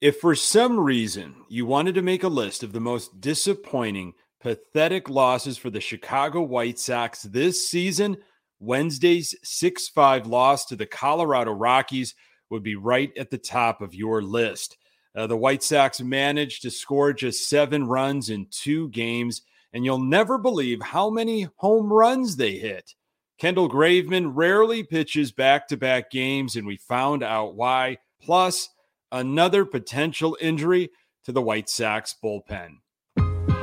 If 0.00 0.20
for 0.20 0.34
some 0.34 0.78
reason 0.78 1.34
you 1.48 1.64
wanted 1.64 1.94
to 1.94 2.02
make 2.02 2.22
a 2.22 2.28
list 2.28 2.62
of 2.62 2.72
the 2.72 2.80
most 2.80 3.18
disappointing, 3.20 4.12
pathetic 4.40 5.08
losses 5.08 5.56
for 5.56 5.70
the 5.70 5.80
Chicago 5.80 6.42
White 6.42 6.78
Sox 6.78 7.22
this 7.22 7.66
season, 7.66 8.18
Wednesday's 8.60 9.34
6 9.42 9.88
5 9.88 10.26
loss 10.26 10.66
to 10.66 10.76
the 10.76 10.86
Colorado 10.86 11.52
Rockies 11.52 12.14
would 12.50 12.62
be 12.62 12.76
right 12.76 13.10
at 13.16 13.30
the 13.30 13.38
top 13.38 13.80
of 13.80 13.94
your 13.94 14.20
list. 14.20 14.76
Uh, 15.14 15.26
the 15.26 15.36
White 15.36 15.62
Sox 15.62 16.00
managed 16.02 16.60
to 16.62 16.70
score 16.70 17.14
just 17.14 17.48
seven 17.48 17.86
runs 17.86 18.28
in 18.28 18.46
two 18.50 18.90
games, 18.90 19.42
and 19.72 19.82
you'll 19.82 19.98
never 19.98 20.36
believe 20.36 20.82
how 20.82 21.08
many 21.08 21.48
home 21.56 21.90
runs 21.90 22.36
they 22.36 22.52
hit. 22.52 22.94
Kendall 23.38 23.68
Graveman 23.68 24.32
rarely 24.34 24.82
pitches 24.82 25.32
back 25.32 25.68
to 25.68 25.78
back 25.78 26.10
games, 26.10 26.56
and 26.56 26.66
we 26.66 26.76
found 26.76 27.22
out 27.22 27.54
why. 27.54 27.96
Plus, 28.20 28.68
another 29.16 29.64
potential 29.64 30.36
injury 30.42 30.90
to 31.24 31.32
the 31.32 31.40
White 31.40 31.70
Sox 31.70 32.14
bullpen. 32.22 32.76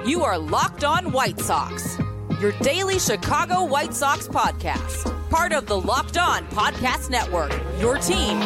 You 0.04 0.24
are 0.24 0.38
Locked 0.38 0.84
On 0.84 1.12
White 1.12 1.40
Sox, 1.40 1.96
your 2.42 2.54
daily 2.64 2.98
Chicago 2.98 3.64
White 3.64 3.94
Sox 3.94 4.28
podcast, 4.28 5.30
part 5.30 5.54
of 5.54 5.68
the 5.68 5.80
Locked 5.80 6.18
On 6.18 6.44
Podcast 6.48 7.12
Network, 7.12 7.54
your 7.80 8.00
team 8.00 8.40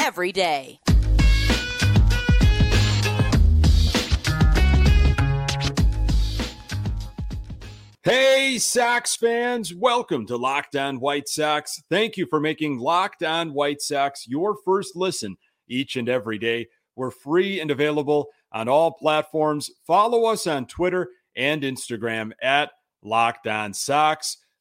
every 0.00 0.32
day. 0.32 0.80
Hey, 8.02 8.58
Sox 8.58 9.14
fans, 9.14 9.74
welcome 9.74 10.26
to 10.26 10.36
Locked 10.38 10.74
On 10.74 11.00
White 11.00 11.28
Sox. 11.28 11.82
Thank 11.90 12.16
you 12.16 12.26
for 12.26 12.40
making 12.40 12.78
Locked 12.78 13.22
On 13.22 13.52
White 13.52 13.82
Sox 13.82 14.26
your 14.26 14.56
first 14.64 14.96
listen 14.96 15.36
each 15.68 15.96
and 15.96 16.08
every 16.08 16.38
day. 16.38 16.68
We're 16.96 17.10
free 17.10 17.60
and 17.60 17.70
available 17.70 18.28
on 18.52 18.68
all 18.68 18.92
platforms. 18.92 19.70
Follow 19.86 20.26
us 20.26 20.46
on 20.46 20.66
Twitter 20.66 21.10
and 21.36 21.62
Instagram 21.62 22.32
at 22.40 22.70
Locked 23.02 23.46
On. 23.46 23.72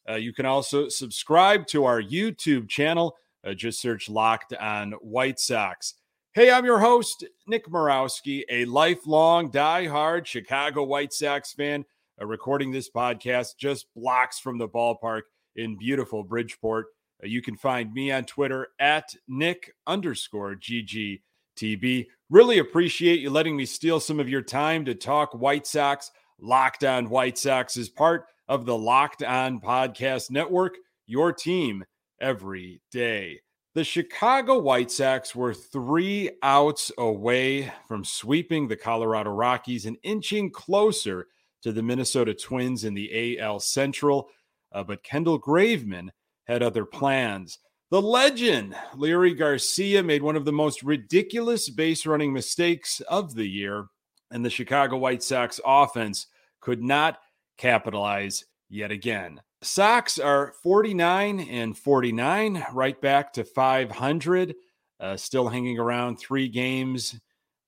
Uh, 0.10 0.16
you 0.16 0.34
can 0.34 0.46
also 0.46 0.90
subscribe 0.90 1.68
to 1.68 1.86
our 1.86 2.02
YouTube 2.02 2.68
channel. 2.68 3.16
Uh, 3.46 3.54
just 3.54 3.82
search 3.82 4.10
Locked 4.10 4.54
On 4.54 4.94
White 4.94 5.40
Sox. 5.40 5.96
Hey, 6.34 6.50
I'm 6.50 6.66
your 6.66 6.80
host, 6.80 7.26
Nick 7.46 7.68
Morawski, 7.68 8.42
a 8.50 8.66
lifelong 8.66 9.52
die-hard 9.52 10.28
Chicago 10.28 10.84
White 10.84 11.14
Sox 11.14 11.54
fan, 11.54 11.86
uh, 12.20 12.26
recording 12.26 12.72
this 12.72 12.90
podcast 12.90 13.58
just 13.60 13.86
blocks 13.96 14.40
from 14.40 14.58
the 14.58 14.68
ballpark 14.68 15.22
in 15.56 15.78
beautiful 15.78 16.24
Bridgeport. 16.24 16.88
Uh, 17.22 17.28
you 17.28 17.42
can 17.42 17.58
find 17.58 17.94
me 17.94 18.12
on 18.12 18.24
Twitter 18.24 18.70
at 18.80 19.16
Nick 19.28 19.74
underscore 19.86 20.56
GGTB. 20.56 22.08
Really 22.30 22.60
appreciate 22.60 23.20
you 23.20 23.30
letting 23.30 23.58
me 23.58 23.66
steal 23.66 24.00
some 24.00 24.20
of 24.20 24.30
your 24.30 24.42
time 24.42 24.86
to 24.86 24.96
talk 24.96 25.34
White 25.34 25.68
Sox. 25.68 26.12
Locked 26.40 26.84
on 26.84 27.10
White 27.10 27.38
Sox 27.38 27.78
is 27.78 27.90
part 27.90 28.26
of 28.48 28.66
the 28.66 28.78
Locked 28.78 29.24
On 29.24 29.60
Podcast 29.60 30.32
Network, 30.32 30.76
your 31.06 31.32
team 31.32 31.84
every 32.20 32.82
day. 32.92 33.40
The 33.76 33.84
Chicago 33.84 34.60
White 34.60 34.92
Sox 34.92 35.34
were 35.34 35.54
three 35.54 36.30
outs 36.44 36.92
away 36.98 37.74
from 37.88 38.06
sweeping 38.06 38.68
the 38.68 38.76
Colorado 38.76 39.32
Rockies 39.32 39.88
and 39.88 39.98
inching 40.04 40.52
closer 40.52 41.28
to 41.64 41.72
the 41.72 41.82
Minnesota 41.82 42.36
Twins 42.36 42.84
in 42.84 42.94
the 42.94 43.40
AL 43.40 43.62
Central. 43.62 44.30
Uh, 44.72 44.84
but 44.84 45.04
Kendall 45.04 45.42
Graveman 45.42 46.10
had 46.46 46.64
other 46.64 46.86
plans. 46.86 47.60
The 47.92 48.02
legend, 48.02 48.76
Leury 48.96 49.38
Garcia, 49.38 50.02
made 50.02 50.24
one 50.24 50.36
of 50.36 50.46
the 50.46 50.52
most 50.52 50.82
ridiculous 50.82 51.70
base 51.70 52.06
running 52.06 52.34
mistakes 52.34 53.02
of 53.02 53.36
the 53.36 53.48
year, 53.48 53.86
and 54.32 54.44
the 54.44 54.50
Chicago 54.50 54.98
White 54.98 55.22
Sox 55.22 55.60
offense 55.64 56.28
could 56.60 56.82
not 56.82 57.20
capitalize 57.58 58.46
yet 58.70 58.90
again. 58.90 59.42
Sox 59.62 60.20
are 60.20 60.54
49 60.64 61.40
and 61.40 61.78
49, 61.78 62.66
right 62.74 63.00
back 63.00 63.32
to 63.34 63.44
500, 63.44 64.56
uh, 65.00 65.16
still 65.16 65.48
hanging 65.48 65.80
around 65.80 66.18
three 66.18 66.50
games 66.50 67.20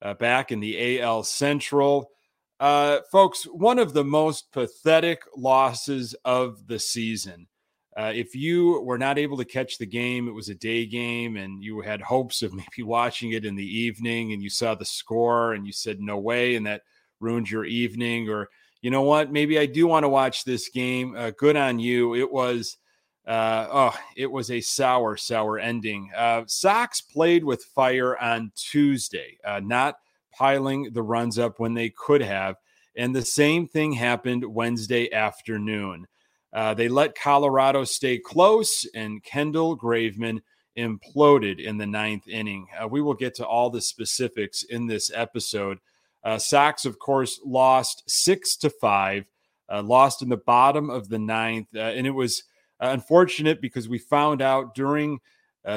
uh, 0.01 0.13
back 0.15 0.51
in 0.51 0.59
the 0.59 0.99
AL 1.01 1.23
Central. 1.23 2.09
Uh, 2.59 2.99
folks, 3.11 3.43
one 3.43 3.79
of 3.79 3.93
the 3.93 4.03
most 4.03 4.51
pathetic 4.51 5.21
losses 5.35 6.15
of 6.25 6.67
the 6.67 6.79
season. 6.79 7.47
Uh, 7.97 8.11
if 8.13 8.35
you 8.35 8.81
were 8.81 8.97
not 8.97 9.17
able 9.17 9.37
to 9.37 9.45
catch 9.45 9.77
the 9.77 9.85
game, 9.85 10.27
it 10.27 10.33
was 10.33 10.49
a 10.49 10.55
day 10.55 10.85
game, 10.85 11.37
and 11.37 11.63
you 11.63 11.79
had 11.79 12.01
hopes 12.01 12.41
of 12.41 12.53
maybe 12.53 12.83
watching 12.83 13.31
it 13.31 13.45
in 13.45 13.55
the 13.55 13.79
evening, 13.79 14.33
and 14.33 14.41
you 14.41 14.49
saw 14.49 14.75
the 14.75 14.85
score, 14.85 15.53
and 15.53 15.65
you 15.65 15.71
said 15.71 15.99
no 15.99 16.17
way, 16.17 16.55
and 16.55 16.65
that 16.65 16.81
ruined 17.19 17.49
your 17.49 17.65
evening. 17.65 18.29
Or 18.29 18.49
you 18.81 18.91
know 18.91 19.03
what? 19.03 19.31
Maybe 19.31 19.57
I 19.57 19.65
do 19.65 19.87
want 19.87 20.03
to 20.03 20.09
watch 20.09 20.43
this 20.43 20.69
game. 20.69 21.15
Uh, 21.15 21.31
good 21.31 21.55
on 21.55 21.79
you. 21.79 22.15
It 22.15 22.31
was. 22.31 22.77
Uh, 23.27 23.67
oh, 23.71 23.99
it 24.15 24.31
was 24.31 24.51
a 24.51 24.61
sour, 24.61 25.17
sour 25.17 25.57
ending. 25.57 26.11
Uh, 26.15 26.43
Sox 26.45 27.01
played 27.01 27.43
with 27.43 27.63
fire 27.63 28.15
on 28.15 28.51
Tuesday, 28.55 29.39
uh, 29.43 29.59
not 29.63 29.97
piling 30.31 30.91
the 30.93 31.01
runs 31.01 31.39
up 31.39 31.59
when 31.59 31.73
they 31.73 31.89
could 31.89 32.21
have. 32.21 32.57
And 32.95 33.15
the 33.15 33.25
same 33.25 33.67
thing 33.67 33.93
happened 33.93 34.45
Wednesday 34.45 35.11
afternoon. 35.11 36.05
Uh, 36.53 36.73
they 36.73 36.87
let 36.87 37.19
Colorado 37.19 37.83
stay 37.83 38.17
close, 38.17 38.85
and 38.93 39.23
Kendall 39.23 39.77
Graveman 39.77 40.41
imploded 40.77 41.59
in 41.59 41.77
the 41.77 41.85
ninth 41.85 42.27
inning. 42.27 42.67
Uh, 42.79 42.87
we 42.87 43.01
will 43.01 43.13
get 43.13 43.35
to 43.35 43.45
all 43.45 43.69
the 43.69 43.81
specifics 43.81 44.63
in 44.63 44.87
this 44.87 45.11
episode. 45.13 45.79
Uh, 46.23 46.37
Sox, 46.37 46.85
of 46.85 46.97
course, 46.99 47.39
lost 47.45 48.03
six 48.07 48.55
to 48.57 48.69
five, 48.69 49.25
uh, 49.69 49.81
lost 49.83 50.21
in 50.21 50.29
the 50.29 50.37
bottom 50.37 50.89
of 50.89 51.09
the 51.09 51.19
ninth, 51.19 51.67
uh, 51.75 51.79
and 51.79 52.07
it 52.07 52.11
was 52.11 52.43
uh, 52.81 52.87
unfortunate 52.87 53.61
because 53.61 53.87
we 53.87 53.97
found 53.97 54.41
out 54.41 54.75
during 54.75 55.19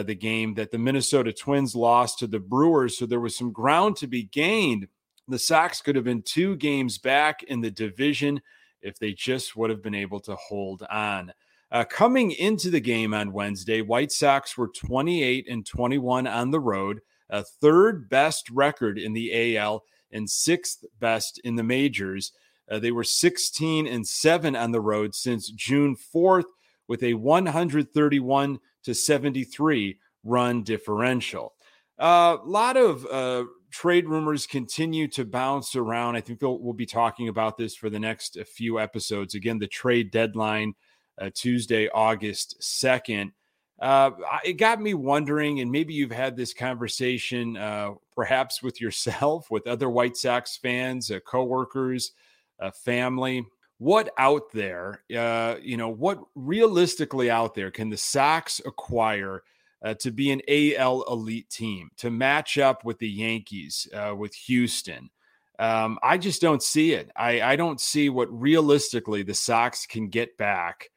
the 0.04 0.14
game 0.14 0.52
that 0.52 0.70
the 0.70 0.76
Minnesota 0.76 1.32
Twins 1.32 1.74
lost 1.74 2.18
to 2.18 2.26
the 2.26 2.38
Brewers, 2.38 2.98
so 2.98 3.06
there 3.06 3.20
was 3.20 3.34
some 3.34 3.52
ground 3.52 3.96
to 3.96 4.06
be 4.06 4.24
gained. 4.24 4.86
The 5.28 5.38
Sox 5.38 5.80
could 5.80 5.96
have 5.96 6.04
been 6.04 6.20
two 6.20 6.56
games 6.56 6.98
back 6.98 7.42
in 7.44 7.62
the 7.62 7.70
division 7.70 8.42
if 8.82 8.98
they 8.98 9.12
just 9.12 9.56
would 9.56 9.70
have 9.70 9.82
been 9.82 9.94
able 9.94 10.20
to 10.20 10.36
hold 10.36 10.82
on. 10.90 11.32
Uh, 11.70 11.84
coming 11.84 12.30
into 12.32 12.70
the 12.70 12.80
game 12.80 13.12
on 13.12 13.32
Wednesday, 13.32 13.82
White 13.82 14.10
Sox 14.10 14.56
were 14.56 14.68
28 14.68 15.46
and 15.48 15.66
21 15.66 16.26
on 16.26 16.50
the 16.50 16.60
road, 16.60 17.00
a 17.28 17.42
third 17.42 18.08
best 18.08 18.48
record 18.50 18.98
in 18.98 19.12
the 19.12 19.56
AL 19.56 19.84
and 20.10 20.28
sixth 20.28 20.84
best 20.98 21.38
in 21.44 21.56
the 21.56 21.62
majors. 21.62 22.32
Uh, 22.70 22.78
they 22.78 22.90
were 22.90 23.04
16 23.04 23.86
and 23.86 24.06
7 24.06 24.56
on 24.56 24.72
the 24.72 24.80
road 24.80 25.14
since 25.14 25.50
June 25.50 25.96
4th 26.14 26.46
with 26.86 27.02
a 27.02 27.14
131 27.14 28.58
to 28.84 28.94
73 28.94 29.98
run 30.24 30.62
differential. 30.62 31.54
A 31.98 32.02
uh, 32.02 32.36
lot 32.44 32.76
of 32.76 33.06
uh, 33.06 33.44
trade 33.70 34.08
rumors 34.08 34.46
continue 34.46 35.08
to 35.08 35.24
bounce 35.24 35.76
around. 35.76 36.16
I 36.16 36.20
think 36.20 36.40
we'll, 36.42 36.58
we'll 36.58 36.74
be 36.74 36.86
talking 36.86 37.28
about 37.28 37.56
this 37.56 37.74
for 37.74 37.90
the 37.90 37.98
next 37.98 38.36
uh, 38.36 38.44
few 38.44 38.80
episodes. 38.80 39.34
Again, 39.34 39.58
the 39.58 39.66
trade 39.66 40.10
deadline 40.10 40.74
uh, 41.20 41.30
Tuesday, 41.34 41.88
August 41.88 42.56
2nd. 42.60 43.32
Uh, 43.80 44.10
it 44.44 44.54
got 44.54 44.80
me 44.80 44.94
wondering, 44.94 45.60
and 45.60 45.70
maybe 45.70 45.94
you've 45.94 46.10
had 46.10 46.36
this 46.36 46.52
conversation 46.52 47.56
uh, 47.56 47.90
perhaps 48.14 48.62
with 48.62 48.80
yourself, 48.80 49.50
with 49.50 49.66
other 49.66 49.88
White 49.88 50.16
Sox 50.16 50.56
fans, 50.56 51.10
uh, 51.10 51.20
coworkers, 51.20 52.12
uh, 52.60 52.70
family. 52.70 53.44
What 53.78 54.12
out 54.18 54.50
there, 54.52 55.04
uh, 55.16 55.56
you 55.62 55.76
know, 55.76 55.88
what 55.88 56.18
realistically 56.34 57.30
out 57.30 57.54
there 57.54 57.70
can 57.70 57.90
the 57.90 57.96
Sox 57.96 58.60
acquire 58.66 59.44
uh, 59.82 59.94
to 59.94 60.10
be 60.10 60.30
an 60.30 60.42
AL 60.48 61.04
elite 61.10 61.48
team, 61.50 61.90
to 61.98 62.10
match 62.10 62.58
up 62.58 62.84
with 62.84 62.98
the 62.98 63.08
Yankees, 63.08 63.86
uh, 63.94 64.14
with 64.16 64.34
Houston. 64.34 65.10
Um, 65.58 65.98
I 66.02 66.18
just 66.18 66.40
don't 66.40 66.62
see 66.62 66.92
it. 66.92 67.10
I, 67.16 67.40
I, 67.40 67.56
don't 67.56 67.80
see 67.80 68.10
what 68.10 68.28
realistically 68.30 69.24
the 69.24 69.34
Sox 69.34 69.86
can 69.86 70.08
get 70.08 70.36
back, 70.36 70.90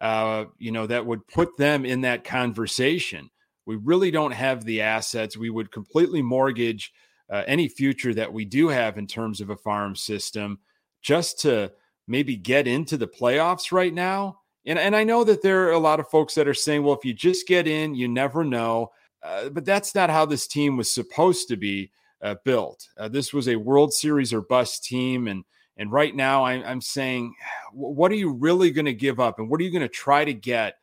uh, 0.00 0.46
you 0.58 0.72
know, 0.72 0.86
that 0.86 1.04
would 1.04 1.26
put 1.26 1.56
them 1.58 1.84
in 1.84 2.00
that 2.02 2.24
conversation. 2.24 3.28
We 3.66 3.76
really 3.76 4.10
don't 4.10 4.32
have 4.32 4.64
the 4.64 4.80
assets. 4.80 5.36
We 5.36 5.50
would 5.50 5.70
completely 5.70 6.22
mortgage 6.22 6.92
uh, 7.28 7.42
any 7.46 7.68
future 7.68 8.14
that 8.14 8.32
we 8.32 8.44
do 8.44 8.68
have 8.68 8.96
in 8.96 9.06
terms 9.06 9.40
of 9.40 9.50
a 9.50 9.56
farm 9.56 9.94
system 9.94 10.60
just 11.02 11.40
to 11.40 11.72
maybe 12.08 12.36
get 12.36 12.66
into 12.66 12.96
the 12.96 13.08
playoffs 13.08 13.72
right 13.72 13.92
now. 13.92 14.38
And, 14.66 14.78
and 14.78 14.96
I 14.96 15.04
know 15.04 15.24
that 15.24 15.42
there 15.42 15.68
are 15.68 15.72
a 15.72 15.78
lot 15.78 16.00
of 16.00 16.08
folks 16.08 16.34
that 16.34 16.48
are 16.48 16.54
saying, 16.54 16.82
well, 16.82 16.94
if 16.94 17.04
you 17.04 17.14
just 17.14 17.46
get 17.46 17.66
in, 17.66 17.94
you 17.94 18.08
never 18.08 18.44
know. 18.44 18.90
Uh, 19.22 19.48
but 19.48 19.64
that's 19.64 19.94
not 19.94 20.10
how 20.10 20.26
this 20.26 20.46
team 20.46 20.76
was 20.76 20.90
supposed 20.90 21.48
to 21.48 21.56
be 21.56 21.90
uh, 22.20 22.34
built. 22.44 22.88
Uh, 22.98 23.08
this 23.08 23.32
was 23.32 23.48
a 23.48 23.56
World 23.56 23.92
Series 23.92 24.32
or 24.32 24.40
bust 24.40 24.84
team. 24.84 25.28
And, 25.28 25.44
and 25.76 25.92
right 25.92 26.14
now, 26.14 26.44
I, 26.44 26.54
I'm 26.54 26.80
saying, 26.80 27.34
what 27.72 28.10
are 28.10 28.16
you 28.16 28.32
really 28.32 28.70
going 28.70 28.86
to 28.86 28.94
give 28.94 29.20
up? 29.20 29.38
And 29.38 29.48
what 29.48 29.60
are 29.60 29.64
you 29.64 29.70
going 29.70 29.82
to 29.82 29.88
try 29.88 30.24
to 30.24 30.34
get 30.34 30.74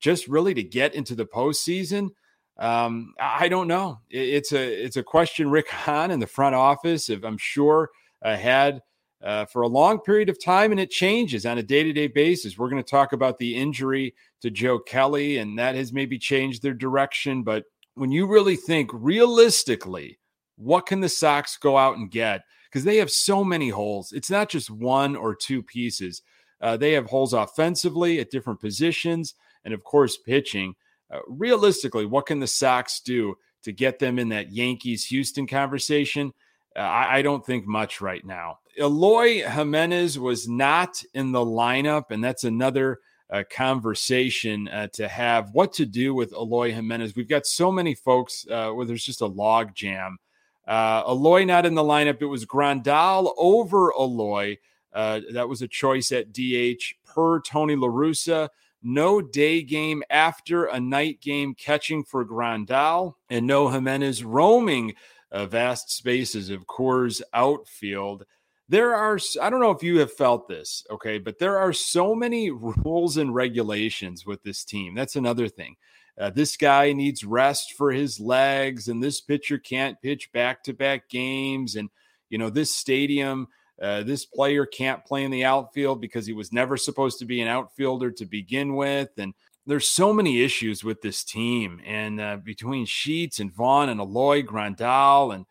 just 0.00 0.28
really 0.28 0.54
to 0.54 0.62
get 0.62 0.94
into 0.94 1.14
the 1.14 1.26
postseason? 1.26 2.10
Um, 2.58 3.12
I 3.20 3.48
don't 3.48 3.68
know. 3.68 4.00
It's 4.08 4.52
a 4.52 4.84
it's 4.84 4.96
a 4.96 5.02
question 5.02 5.50
Rick 5.50 5.68
Hahn 5.68 6.10
in 6.10 6.20
the 6.20 6.26
front 6.26 6.54
office, 6.54 7.10
if 7.10 7.22
I'm 7.22 7.36
sure, 7.36 7.90
uh, 8.22 8.34
had 8.34 8.80
uh, 9.22 9.44
for 9.46 9.62
a 9.62 9.68
long 9.68 9.98
period 10.00 10.28
of 10.28 10.42
time, 10.42 10.70
and 10.70 10.80
it 10.80 10.90
changes 10.90 11.46
on 11.46 11.58
a 11.58 11.62
day 11.62 11.82
to 11.82 11.92
day 11.92 12.06
basis. 12.06 12.58
We're 12.58 12.68
going 12.68 12.82
to 12.82 12.88
talk 12.88 13.12
about 13.12 13.38
the 13.38 13.56
injury 13.56 14.14
to 14.42 14.50
Joe 14.50 14.78
Kelly, 14.78 15.38
and 15.38 15.58
that 15.58 15.74
has 15.74 15.92
maybe 15.92 16.18
changed 16.18 16.62
their 16.62 16.74
direction. 16.74 17.42
But 17.42 17.64
when 17.94 18.12
you 18.12 18.26
really 18.26 18.56
think 18.56 18.90
realistically, 18.92 20.18
what 20.56 20.86
can 20.86 21.00
the 21.00 21.08
Sox 21.08 21.56
go 21.56 21.76
out 21.76 21.96
and 21.96 22.10
get? 22.10 22.42
Because 22.70 22.84
they 22.84 22.96
have 22.96 23.10
so 23.10 23.42
many 23.42 23.70
holes. 23.70 24.12
It's 24.12 24.30
not 24.30 24.48
just 24.48 24.70
one 24.70 25.16
or 25.16 25.34
two 25.34 25.62
pieces. 25.62 26.22
Uh, 26.60 26.76
they 26.76 26.92
have 26.92 27.06
holes 27.06 27.32
offensively 27.32 28.20
at 28.20 28.30
different 28.30 28.60
positions, 28.60 29.34
and 29.64 29.72
of 29.74 29.84
course, 29.84 30.16
pitching. 30.16 30.74
Uh, 31.10 31.20
realistically, 31.28 32.06
what 32.06 32.26
can 32.26 32.40
the 32.40 32.46
Sox 32.46 33.00
do 33.00 33.36
to 33.62 33.72
get 33.72 33.98
them 33.98 34.18
in 34.18 34.28
that 34.30 34.52
Yankees 34.52 35.04
Houston 35.06 35.46
conversation? 35.46 36.32
Uh, 36.74 36.80
I, 36.80 37.18
I, 37.18 37.22
don't 37.22 37.44
think 37.44 37.66
much 37.66 38.00
right 38.00 38.24
now. 38.24 38.58
Eloy 38.78 39.42
Jimenez 39.48 40.18
was 40.18 40.48
not 40.48 41.02
in 41.14 41.32
the 41.32 41.44
lineup, 41.44 42.10
and 42.10 42.22
that's 42.22 42.44
another 42.44 43.00
uh, 43.30 43.42
conversation 43.50 44.68
uh, 44.68 44.88
to 44.92 45.08
have. 45.08 45.50
What 45.52 45.72
to 45.74 45.86
do 45.86 46.14
with 46.14 46.32
Eloy 46.32 46.72
Jimenez? 46.72 47.16
We've 47.16 47.28
got 47.28 47.46
so 47.46 47.72
many 47.72 47.94
folks 47.94 48.46
uh, 48.50 48.70
where 48.70 48.86
there's 48.86 49.04
just 49.04 49.20
a 49.20 49.26
log 49.26 49.74
jam. 49.74 50.18
Uh, 50.66 51.02
Eloy 51.08 51.44
not 51.44 51.66
in 51.66 51.74
the 51.74 51.82
lineup. 51.82 52.20
It 52.20 52.26
was 52.26 52.44
Grandal 52.44 53.32
over 53.36 53.92
Eloy. 53.98 54.56
that 54.92 55.48
was 55.48 55.62
a 55.62 55.68
choice 55.68 56.12
at 56.12 56.32
DH 56.32 56.82
per 57.04 57.40
Tony 57.40 57.76
LaRussa 57.76 58.48
no 58.86 59.20
day 59.20 59.62
game 59.62 60.02
after 60.10 60.66
a 60.66 60.78
night 60.78 61.20
game 61.20 61.54
catching 61.54 62.04
for 62.04 62.24
Grandal, 62.24 63.14
and 63.28 63.46
no 63.46 63.68
Jimenez 63.68 64.22
roaming 64.22 64.94
uh, 65.32 65.46
vast 65.46 65.90
spaces 65.90 66.50
of 66.50 66.66
Coors 66.66 67.20
outfield. 67.34 68.24
There 68.68 68.94
are, 68.94 69.18
I 69.40 69.48
don't 69.48 69.60
know 69.60 69.70
if 69.70 69.82
you 69.82 69.98
have 70.00 70.12
felt 70.12 70.48
this, 70.48 70.84
okay, 70.90 71.18
but 71.18 71.38
there 71.38 71.58
are 71.58 71.72
so 71.72 72.14
many 72.14 72.50
rules 72.84 73.16
and 73.16 73.34
regulations 73.34 74.26
with 74.26 74.42
this 74.42 74.64
team. 74.64 74.94
That's 74.94 75.16
another 75.16 75.48
thing. 75.48 75.76
Uh, 76.18 76.30
this 76.30 76.56
guy 76.56 76.92
needs 76.92 77.24
rest 77.24 77.74
for 77.74 77.92
his 77.92 78.18
legs, 78.18 78.88
and 78.88 79.02
this 79.02 79.20
pitcher 79.20 79.58
can't 79.58 80.00
pitch 80.00 80.32
back 80.32 80.64
to 80.64 80.72
back 80.72 81.08
games. 81.08 81.76
And, 81.76 81.90
you 82.30 82.38
know, 82.38 82.50
this 82.50 82.74
stadium 82.74 83.48
uh, 83.80 84.02
this 84.02 84.24
player 84.24 84.64
can't 84.64 85.04
play 85.04 85.24
in 85.24 85.30
the 85.30 85.44
outfield 85.44 86.00
because 86.00 86.26
he 86.26 86.32
was 86.32 86.52
never 86.52 86.76
supposed 86.76 87.18
to 87.18 87.26
be 87.26 87.40
an 87.40 87.48
outfielder 87.48 88.10
to 88.10 88.24
begin 88.24 88.74
with. 88.74 89.10
And 89.18 89.34
there's 89.66 89.88
so 89.88 90.12
many 90.12 90.42
issues 90.42 90.82
with 90.82 91.02
this 91.02 91.22
team. 91.22 91.80
And 91.84 92.20
uh, 92.20 92.36
between 92.38 92.86
Sheets 92.86 93.38
and 93.38 93.52
Vaughn 93.52 93.88
and 93.88 94.00
Eloy 94.00 94.42
Grandal 94.42 95.34
and 95.34 95.44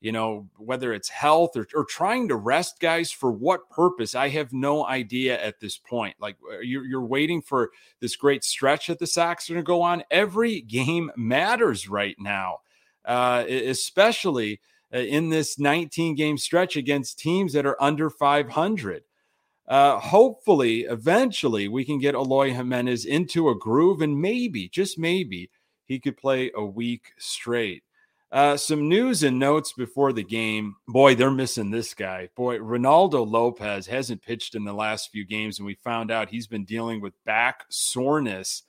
you 0.00 0.12
know, 0.12 0.48
whether 0.56 0.92
it's 0.94 1.10
health 1.10 1.56
or, 1.56 1.66
or 1.74 1.84
trying 1.84 2.28
to 2.28 2.36
rest 2.36 2.80
guys 2.80 3.10
for 3.10 3.30
what 3.30 3.68
purpose, 3.68 4.14
I 4.14 4.28
have 4.30 4.52
no 4.52 4.86
idea 4.86 5.42
at 5.42 5.60
this 5.60 5.76
point. 5.76 6.16
Like 6.18 6.36
uh, 6.50 6.60
you're, 6.60 6.84
you're 6.84 7.04
waiting 7.04 7.42
for 7.42 7.70
this 8.00 8.16
great 8.16 8.42
stretch 8.42 8.86
that 8.86 8.98
the 8.98 9.06
Sox 9.06 9.48
are 9.48 9.54
going 9.54 9.64
to 9.64 9.66
go 9.66 9.82
on. 9.82 10.02
Every 10.10 10.62
game 10.62 11.10
matters 11.16 11.88
right 11.88 12.16
now, 12.18 12.60
uh, 13.04 13.44
especially 13.48 14.60
uh, 14.92 14.98
in 14.98 15.28
this 15.28 15.58
19 15.58 16.14
game 16.14 16.38
stretch 16.38 16.76
against 16.76 17.18
teams 17.18 17.52
that 17.52 17.66
are 17.66 17.80
under 17.80 18.08
500. 18.08 19.02
Uh, 19.68 20.00
hopefully, 20.00 20.80
eventually, 20.80 21.68
we 21.68 21.84
can 21.84 21.98
get 21.98 22.14
Eloy 22.14 22.52
Jimenez 22.52 23.04
into 23.04 23.50
a 23.50 23.54
groove 23.54 24.00
and 24.00 24.20
maybe, 24.20 24.68
just 24.68 24.98
maybe, 24.98 25.50
he 25.84 26.00
could 26.00 26.16
play 26.16 26.50
a 26.56 26.64
week 26.64 27.12
straight. 27.18 27.84
Uh, 28.32 28.56
some 28.56 28.88
news 28.88 29.24
and 29.24 29.40
notes 29.40 29.72
before 29.72 30.12
the 30.12 30.22
game. 30.22 30.76
Boy, 30.86 31.16
they're 31.16 31.32
missing 31.32 31.70
this 31.70 31.94
guy. 31.94 32.28
Boy, 32.36 32.58
Reynaldo 32.58 33.28
Lopez 33.28 33.88
hasn't 33.88 34.22
pitched 34.22 34.54
in 34.54 34.64
the 34.64 34.72
last 34.72 35.10
few 35.10 35.24
games, 35.24 35.58
and 35.58 35.66
we 35.66 35.74
found 35.74 36.12
out 36.12 36.28
he's 36.28 36.46
been 36.46 36.64
dealing 36.64 37.00
with 37.00 37.12
back 37.24 37.64
soreness 37.70 38.62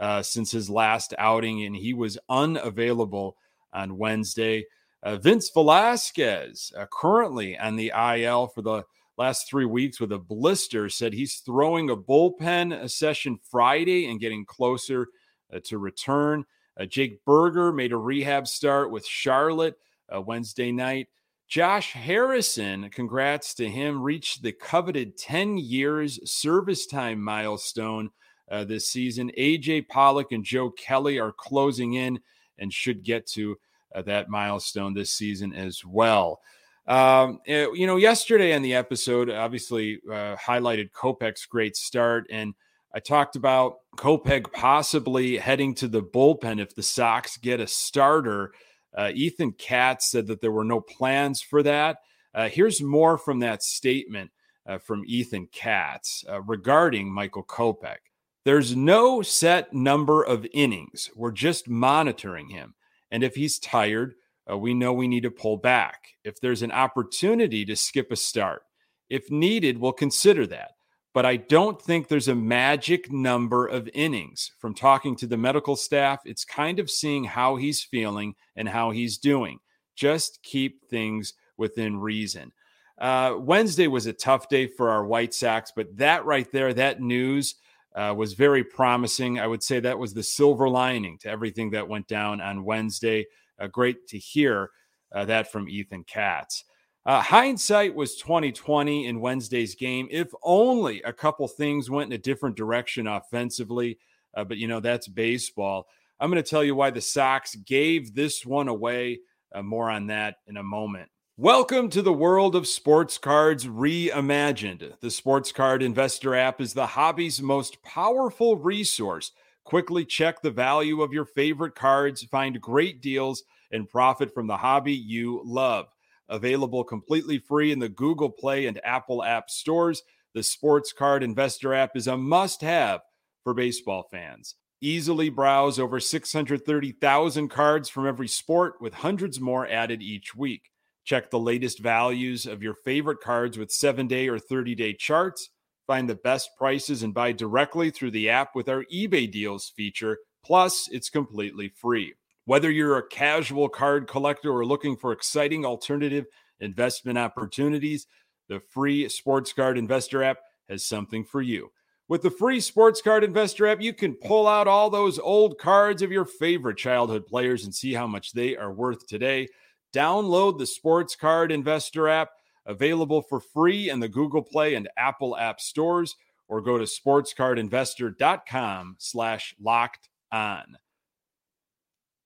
uh, 0.00 0.22
since 0.22 0.52
his 0.52 0.70
last 0.70 1.12
outing, 1.18 1.64
and 1.64 1.74
he 1.74 1.92
was 1.92 2.18
unavailable 2.28 3.36
on 3.72 3.98
Wednesday. 3.98 4.64
Uh, 5.02 5.16
Vince 5.16 5.50
Velasquez, 5.50 6.72
uh, 6.76 6.86
currently 6.92 7.58
on 7.58 7.74
the 7.74 7.92
IL 7.96 8.46
for 8.46 8.62
the 8.62 8.84
last 9.18 9.48
three 9.48 9.64
weeks 9.64 9.98
with 9.98 10.12
a 10.12 10.18
blister, 10.18 10.88
said 10.88 11.12
he's 11.12 11.40
throwing 11.40 11.90
a 11.90 11.96
bullpen 11.96 12.72
a 12.72 12.88
session 12.88 13.40
Friday 13.50 14.08
and 14.08 14.20
getting 14.20 14.44
closer 14.44 15.08
uh, 15.52 15.58
to 15.64 15.78
return. 15.78 16.44
Uh, 16.80 16.86
Jake 16.86 17.22
Burger 17.24 17.72
made 17.72 17.92
a 17.92 17.96
rehab 17.96 18.48
start 18.48 18.90
with 18.90 19.06
Charlotte 19.06 19.76
uh, 20.14 20.20
Wednesday 20.20 20.72
night. 20.72 21.08
Josh 21.46 21.92
Harrison, 21.92 22.88
congrats 22.90 23.54
to 23.54 23.68
him, 23.68 24.00
reached 24.00 24.42
the 24.42 24.52
coveted 24.52 25.18
10 25.18 25.58
years 25.58 26.18
service 26.30 26.86
time 26.86 27.20
milestone 27.20 28.10
uh, 28.50 28.64
this 28.64 28.86
season. 28.86 29.30
AJ 29.36 29.88
Pollock 29.88 30.32
and 30.32 30.44
Joe 30.44 30.70
Kelly 30.70 31.18
are 31.18 31.32
closing 31.32 31.94
in 31.94 32.20
and 32.58 32.72
should 32.72 33.02
get 33.02 33.26
to 33.28 33.58
uh, 33.94 34.02
that 34.02 34.28
milestone 34.28 34.94
this 34.94 35.10
season 35.10 35.52
as 35.52 35.84
well. 35.84 36.40
Um, 36.86 37.40
eh, 37.46 37.66
you 37.74 37.86
know, 37.86 37.96
yesterday 37.96 38.54
on 38.54 38.62
the 38.62 38.74
episode, 38.74 39.28
obviously 39.28 40.00
uh, 40.10 40.36
highlighted 40.36 40.92
Kopech's 40.92 41.46
great 41.46 41.76
start, 41.76 42.26
and 42.30 42.54
I 42.92 43.00
talked 43.00 43.36
about 43.36 43.78
Kopech 43.96 44.52
possibly 44.52 45.36
heading 45.36 45.74
to 45.76 45.88
the 45.88 46.02
bullpen 46.02 46.60
if 46.60 46.74
the 46.74 46.82
Sox 46.82 47.36
get 47.36 47.60
a 47.60 47.66
starter. 47.66 48.52
Uh, 48.96 49.12
Ethan 49.14 49.52
Katz 49.52 50.10
said 50.10 50.26
that 50.26 50.40
there 50.40 50.50
were 50.50 50.64
no 50.64 50.80
plans 50.80 51.40
for 51.40 51.62
that. 51.62 51.98
Uh, 52.34 52.48
here's 52.48 52.82
more 52.82 53.16
from 53.16 53.40
that 53.40 53.62
statement 53.62 54.30
uh, 54.66 54.78
from 54.78 55.04
Ethan 55.06 55.48
Katz 55.52 56.24
uh, 56.28 56.40
regarding 56.42 57.12
Michael 57.12 57.44
Kopech. 57.44 57.98
There's 58.44 58.74
no 58.74 59.22
set 59.22 59.72
number 59.72 60.22
of 60.22 60.46
innings. 60.52 61.10
We're 61.14 61.32
just 61.32 61.68
monitoring 61.68 62.48
him. 62.48 62.74
And 63.10 63.22
if 63.22 63.34
he's 63.34 63.58
tired, 63.58 64.14
uh, 64.50 64.56
we 64.56 64.74
know 64.74 64.92
we 64.92 65.08
need 65.08 65.22
to 65.24 65.30
pull 65.30 65.58
back. 65.58 66.14
If 66.24 66.40
there's 66.40 66.62
an 66.62 66.72
opportunity 66.72 67.64
to 67.66 67.76
skip 67.76 68.10
a 68.10 68.16
start, 68.16 68.62
if 69.08 69.30
needed, 69.30 69.78
we'll 69.78 69.92
consider 69.92 70.46
that. 70.48 70.72
But 71.12 71.26
I 71.26 71.36
don't 71.36 71.80
think 71.80 72.06
there's 72.06 72.28
a 72.28 72.34
magic 72.34 73.10
number 73.10 73.66
of 73.66 73.88
innings. 73.94 74.52
From 74.58 74.74
talking 74.74 75.16
to 75.16 75.26
the 75.26 75.36
medical 75.36 75.74
staff, 75.74 76.20
it's 76.24 76.44
kind 76.44 76.78
of 76.78 76.90
seeing 76.90 77.24
how 77.24 77.56
he's 77.56 77.82
feeling 77.82 78.34
and 78.54 78.68
how 78.68 78.92
he's 78.92 79.18
doing. 79.18 79.58
Just 79.96 80.42
keep 80.42 80.88
things 80.88 81.34
within 81.56 81.98
reason. 81.98 82.52
Uh, 82.98 83.34
Wednesday 83.38 83.88
was 83.88 84.06
a 84.06 84.12
tough 84.12 84.48
day 84.48 84.66
for 84.66 84.90
our 84.90 85.04
White 85.04 85.34
Sox, 85.34 85.72
but 85.74 85.96
that 85.96 86.24
right 86.26 86.50
there, 86.52 86.72
that 86.74 87.00
news 87.00 87.56
uh, 87.94 88.14
was 88.16 88.34
very 88.34 88.62
promising. 88.62 89.40
I 89.40 89.46
would 89.46 89.62
say 89.62 89.80
that 89.80 89.98
was 89.98 90.14
the 90.14 90.22
silver 90.22 90.68
lining 90.68 91.18
to 91.18 91.28
everything 91.28 91.70
that 91.70 91.88
went 91.88 92.06
down 92.06 92.40
on 92.40 92.64
Wednesday. 92.64 93.26
Uh, 93.58 93.66
great 93.66 94.06
to 94.08 94.18
hear 94.18 94.70
uh, 95.12 95.24
that 95.24 95.50
from 95.50 95.68
Ethan 95.68 96.04
Katz. 96.04 96.64
Uh, 97.06 97.22
hindsight 97.22 97.94
was 97.94 98.16
2020 98.16 99.06
in 99.06 99.20
Wednesday's 99.20 99.74
game. 99.74 100.06
If 100.10 100.28
only 100.42 101.00
a 101.02 101.14
couple 101.14 101.48
things 101.48 101.88
went 101.88 102.12
in 102.12 102.18
a 102.18 102.22
different 102.22 102.56
direction 102.56 103.06
offensively, 103.06 103.98
uh, 104.34 104.44
but 104.44 104.58
you 104.58 104.68
know 104.68 104.80
that's 104.80 105.08
baseball. 105.08 105.86
I'm 106.20 106.30
going 106.30 106.42
to 106.42 106.48
tell 106.48 106.62
you 106.62 106.74
why 106.74 106.90
the 106.90 107.00
Sox 107.00 107.54
gave 107.54 108.14
this 108.14 108.44
one 108.44 108.68
away. 108.68 109.20
Uh, 109.52 109.62
more 109.62 109.90
on 109.90 110.08
that 110.08 110.36
in 110.46 110.58
a 110.58 110.62
moment. 110.62 111.08
Welcome 111.38 111.88
to 111.90 112.02
the 112.02 112.12
world 112.12 112.54
of 112.54 112.68
sports 112.68 113.16
cards 113.16 113.66
reimagined. 113.66 114.92
The 115.00 115.10
Sports 115.10 115.52
Card 115.52 115.82
Investor 115.82 116.34
app 116.34 116.60
is 116.60 116.74
the 116.74 116.86
hobby's 116.86 117.40
most 117.40 117.82
powerful 117.82 118.56
resource. 118.56 119.32
Quickly 119.64 120.04
check 120.04 120.42
the 120.42 120.50
value 120.50 121.00
of 121.00 121.14
your 121.14 121.24
favorite 121.24 121.74
cards, 121.74 122.22
find 122.24 122.60
great 122.60 123.00
deals, 123.00 123.42
and 123.72 123.88
profit 123.88 124.34
from 124.34 124.46
the 124.46 124.56
hobby 124.58 124.92
you 124.92 125.40
love. 125.46 125.86
Available 126.30 126.84
completely 126.84 127.38
free 127.38 127.72
in 127.72 127.80
the 127.80 127.88
Google 127.88 128.30
Play 128.30 128.66
and 128.66 128.80
Apple 128.84 129.24
App 129.24 129.50
stores, 129.50 130.02
the 130.32 130.44
Sports 130.44 130.92
Card 130.92 131.24
Investor 131.24 131.74
app 131.74 131.96
is 131.96 132.06
a 132.06 132.16
must 132.16 132.60
have 132.60 133.00
for 133.42 133.52
baseball 133.52 134.06
fans. 134.12 134.54
Easily 134.80 135.28
browse 135.28 135.80
over 135.80 135.98
630,000 135.98 137.48
cards 137.48 137.88
from 137.88 138.06
every 138.06 138.28
sport, 138.28 138.74
with 138.80 138.94
hundreds 138.94 139.40
more 139.40 139.68
added 139.68 140.02
each 140.02 140.36
week. 140.36 140.70
Check 141.04 141.30
the 141.30 141.38
latest 141.40 141.80
values 141.80 142.46
of 142.46 142.62
your 142.62 142.74
favorite 142.74 143.20
cards 143.20 143.58
with 143.58 143.72
seven 143.72 144.06
day 144.06 144.28
or 144.28 144.38
30 144.38 144.76
day 144.76 144.94
charts. 144.94 145.50
Find 145.88 146.08
the 146.08 146.14
best 146.14 146.50
prices 146.56 147.02
and 147.02 147.12
buy 147.12 147.32
directly 147.32 147.90
through 147.90 148.12
the 148.12 148.30
app 148.30 148.54
with 148.54 148.68
our 148.68 148.84
eBay 148.84 149.28
deals 149.30 149.72
feature. 149.76 150.18
Plus, 150.44 150.88
it's 150.92 151.10
completely 151.10 151.68
free. 151.68 152.14
Whether 152.44 152.70
you're 152.70 152.98
a 152.98 153.06
casual 153.06 153.68
card 153.68 154.08
collector 154.08 154.50
or 154.50 154.64
looking 154.64 154.96
for 154.96 155.12
exciting 155.12 155.64
alternative 155.64 156.26
investment 156.60 157.18
opportunities, 157.18 158.06
the 158.48 158.60
free 158.60 159.08
Sports 159.08 159.52
Card 159.52 159.78
Investor 159.78 160.22
app 160.22 160.38
has 160.68 160.84
something 160.84 161.24
for 161.24 161.42
you. 161.42 161.70
With 162.08 162.22
the 162.22 162.30
free 162.30 162.58
sports 162.58 163.00
card 163.00 163.22
investor 163.22 163.68
app, 163.68 163.80
you 163.80 163.94
can 163.94 164.14
pull 164.14 164.48
out 164.48 164.66
all 164.66 164.90
those 164.90 165.20
old 165.20 165.58
cards 165.58 166.02
of 166.02 166.10
your 166.10 166.24
favorite 166.24 166.76
childhood 166.76 167.24
players 167.24 167.64
and 167.64 167.72
see 167.72 167.94
how 167.94 168.08
much 168.08 168.32
they 168.32 168.56
are 168.56 168.72
worth 168.72 169.06
today. 169.06 169.46
Download 169.94 170.58
the 170.58 170.66
sports 170.66 171.14
card 171.14 171.52
investor 171.52 172.08
app, 172.08 172.30
available 172.66 173.22
for 173.22 173.38
free 173.38 173.90
in 173.90 174.00
the 174.00 174.08
Google 174.08 174.42
Play 174.42 174.74
and 174.74 174.88
Apple 174.96 175.36
app 175.36 175.60
stores, 175.60 176.16
or 176.48 176.60
go 176.60 176.78
to 176.78 176.84
sportscardinvestor.com 176.84 178.96
slash 178.98 179.54
locked 179.60 180.08
on. 180.32 180.78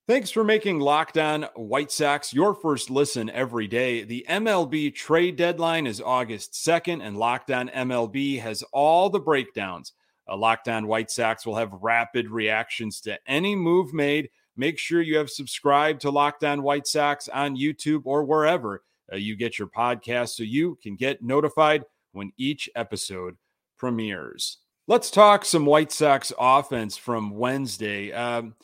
Thanks 0.06 0.30
for 0.30 0.44
making 0.44 0.80
Locked 0.80 1.16
On 1.16 1.44
White 1.56 1.90
Sox 1.90 2.34
your 2.34 2.54
first 2.54 2.90
listen 2.90 3.30
every 3.30 3.66
day. 3.66 4.04
The 4.04 4.26
MLB 4.28 4.94
trade 4.94 5.36
deadline 5.36 5.86
is 5.86 5.98
August 5.98 6.52
2nd, 6.52 7.02
and 7.02 7.16
Locked 7.16 7.50
On 7.50 7.70
MLB 7.70 8.38
has 8.38 8.62
all 8.70 9.08
the 9.08 9.18
breakdowns. 9.18 9.94
On 10.28 10.86
White 10.86 11.10
Sox 11.10 11.46
will 11.46 11.56
have 11.56 11.72
rapid 11.80 12.28
reactions 12.28 13.00
to 13.00 13.18
any 13.26 13.56
move 13.56 13.94
made. 13.94 14.28
Make 14.58 14.78
sure 14.78 15.00
you 15.00 15.16
have 15.16 15.30
subscribed 15.30 16.02
to 16.02 16.10
Locked 16.10 16.44
On 16.44 16.62
White 16.62 16.86
Sox 16.86 17.26
on 17.28 17.56
YouTube 17.56 18.02
or 18.04 18.24
wherever 18.24 18.82
uh, 19.10 19.16
you 19.16 19.36
get 19.36 19.58
your 19.58 19.68
podcast 19.68 20.34
so 20.34 20.42
you 20.42 20.78
can 20.82 20.96
get 20.96 21.22
notified 21.22 21.82
when 22.12 22.30
each 22.36 22.68
episode 22.76 23.38
premieres. 23.78 24.58
Let's 24.86 25.10
talk 25.10 25.46
some 25.46 25.64
White 25.64 25.92
Sox 25.92 26.30
offense 26.38 26.98
from 26.98 27.30
Wednesday. 27.30 28.12
Um, 28.12 28.54